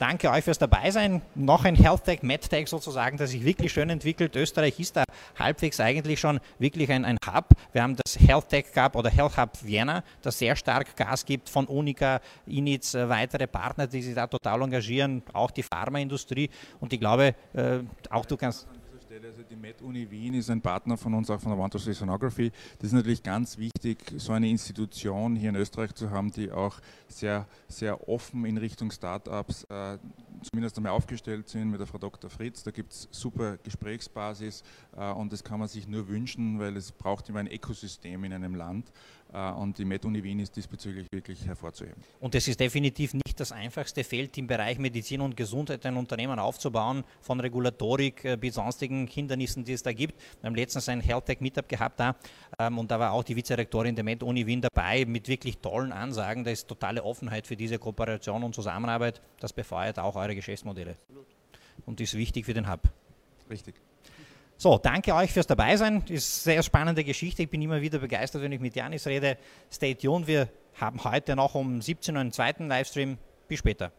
Danke 0.01 0.31
euch 0.31 0.43
fürs 0.43 0.57
Dabeisein. 0.57 1.21
Noch 1.35 1.63
ein 1.63 1.75
Health 1.75 2.05
Tech, 2.05 2.23
MedTech 2.23 2.67
sozusagen, 2.67 3.17
das 3.17 3.29
sich 3.29 3.45
wirklich 3.45 3.71
schön 3.71 3.87
entwickelt. 3.91 4.35
Österreich 4.35 4.79
ist 4.79 4.95
da 4.95 5.03
halbwegs 5.37 5.79
eigentlich 5.79 6.19
schon 6.19 6.39
wirklich 6.57 6.91
ein, 6.91 7.05
ein 7.05 7.17
Hub. 7.31 7.49
Wir 7.71 7.83
haben 7.83 7.95
das 7.95 8.19
Health 8.19 8.49
Tech 8.49 8.65
Hub 8.75 8.95
oder 8.95 9.11
Health 9.11 9.37
Hub 9.37 9.51
Vienna, 9.61 10.03
das 10.23 10.39
sehr 10.39 10.55
stark 10.55 10.95
Gas 10.95 11.23
gibt 11.23 11.49
von 11.49 11.67
Unica, 11.67 12.19
Initz, 12.47 12.95
äh, 12.95 13.07
weitere 13.09 13.45
Partner, 13.45 13.85
die 13.85 14.01
sich 14.01 14.15
da 14.15 14.25
total 14.25 14.63
engagieren, 14.63 15.21
auch 15.33 15.51
die 15.51 15.61
Pharmaindustrie. 15.61 16.49
Und 16.79 16.91
ich 16.93 16.99
glaube, 16.99 17.35
äh, 17.53 17.81
auch 18.09 18.25
du 18.25 18.37
kannst 18.37 18.67
also 19.25 19.43
die 19.43 19.55
Med-Uni 19.55 20.09
Wien 20.09 20.33
ist 20.33 20.49
ein 20.49 20.61
Partner 20.61 20.97
von 20.97 21.13
uns, 21.13 21.29
auch 21.29 21.39
von 21.39 21.57
der 21.57 21.69
to 21.69 21.77
Sonography. 21.77 22.51
Das 22.79 22.87
ist 22.87 22.93
natürlich 22.93 23.23
ganz 23.23 23.57
wichtig, 23.57 23.99
so 24.17 24.33
eine 24.33 24.49
Institution 24.49 25.35
hier 25.35 25.49
in 25.49 25.55
Österreich 25.55 25.93
zu 25.93 26.09
haben, 26.09 26.31
die 26.31 26.51
auch 26.51 26.79
sehr, 27.07 27.47
sehr 27.67 28.07
offen 28.09 28.45
in 28.45 28.57
Richtung 28.57 28.91
Startups 28.91 29.63
äh, 29.65 29.97
zumindest 30.43 30.77
einmal 30.77 30.93
aufgestellt 30.93 31.49
sind 31.49 31.69
mit 31.69 31.79
der 31.79 31.87
Frau 31.87 31.97
Dr. 31.97 32.29
Fritz. 32.29 32.63
Da 32.63 32.71
gibt 32.71 32.93
es 32.93 33.07
super 33.11 33.57
Gesprächsbasis 33.57 34.63
äh, 34.97 35.11
und 35.11 35.31
das 35.31 35.43
kann 35.43 35.59
man 35.59 35.67
sich 35.67 35.87
nur 35.87 36.07
wünschen, 36.07 36.59
weil 36.59 36.77
es 36.77 36.91
braucht 36.91 37.29
immer 37.29 37.39
ein 37.39 37.51
Ökosystem 37.51 38.23
in 38.23 38.33
einem 38.33 38.55
Land. 38.55 38.91
Äh, 39.33 39.51
und 39.51 39.77
die 39.77 39.85
Med-Uni 39.85 40.23
Wien 40.23 40.39
ist 40.39 40.55
diesbezüglich 40.55 41.07
wirklich 41.11 41.45
hervorzuheben. 41.45 42.01
Und 42.19 42.35
es 42.35 42.47
ist 42.47 42.59
definitiv 42.59 43.13
nicht 43.13 43.39
das 43.39 43.51
einfachste 43.51 44.03
Feld 44.03 44.37
im 44.37 44.47
Bereich 44.47 44.77
Medizin 44.77 45.21
und 45.21 45.37
Gesundheit 45.37 45.85
ein 45.85 45.97
Unternehmen 45.97 46.39
aufzubauen, 46.39 47.03
von 47.21 47.39
Regulatorik 47.39 48.25
äh, 48.25 48.37
bis 48.37 48.55
sonstigen 48.55 49.07
Hindernissen, 49.07 49.63
die 49.63 49.73
es 49.73 49.83
da 49.83 49.93
gibt. 49.93 50.19
Wir 50.41 50.47
haben 50.47 50.55
letztens 50.55 50.89
ein 50.89 51.01
Health 51.01 51.25
Tech 51.25 51.39
Meetup 51.39 51.67
gehabt 51.69 51.99
da 51.99 52.15
ähm, 52.59 52.77
und 52.77 52.91
da 52.91 52.99
war 52.99 53.11
auch 53.13 53.23
die 53.23 53.35
Vizerektorin 53.35 53.95
der 53.95 54.03
Med-Uni 54.03 54.45
Wien 54.45 54.61
dabei 54.61 55.05
mit 55.05 55.27
wirklich 55.27 55.57
tollen 55.59 55.91
Ansagen. 55.91 56.43
Da 56.43 56.51
ist 56.51 56.67
totale 56.67 57.03
Offenheit 57.03 57.47
für 57.47 57.55
diese 57.55 57.79
Kooperation 57.79 58.43
und 58.43 58.55
Zusammenarbeit. 58.55 59.21
Das 59.39 59.53
befeuert 59.53 59.99
auch 59.99 60.15
eure 60.15 60.30
Geschäftsmodelle. 60.35 60.97
Und 61.85 62.01
ist 62.01 62.15
wichtig 62.15 62.45
für 62.45 62.53
den 62.53 62.69
Hub. 62.71 62.81
Richtig. 63.49 63.75
So, 64.57 64.77
danke 64.77 65.15
euch 65.15 65.31
fürs 65.31 65.47
Dabeisein. 65.47 66.03
Ist 66.07 66.47
eine 66.47 66.55
sehr 66.55 66.63
spannende 66.63 67.03
Geschichte. 67.03 67.41
Ich 67.41 67.49
bin 67.49 67.61
immer 67.61 67.81
wieder 67.81 67.99
begeistert, 67.99 68.43
wenn 68.43 68.51
ich 68.51 68.59
mit 68.59 68.75
Janis 68.75 69.07
rede. 69.07 69.37
Stay 69.71 69.95
tuned. 69.95 70.27
Wir 70.27 70.49
haben 70.75 71.03
heute 71.03 71.35
noch 71.35 71.55
um 71.55 71.81
17 71.81 72.15
Uhr 72.15 72.21
einen 72.21 72.31
zweiten 72.31 72.67
Livestream. 72.67 73.17
Bis 73.47 73.59
später. 73.59 73.91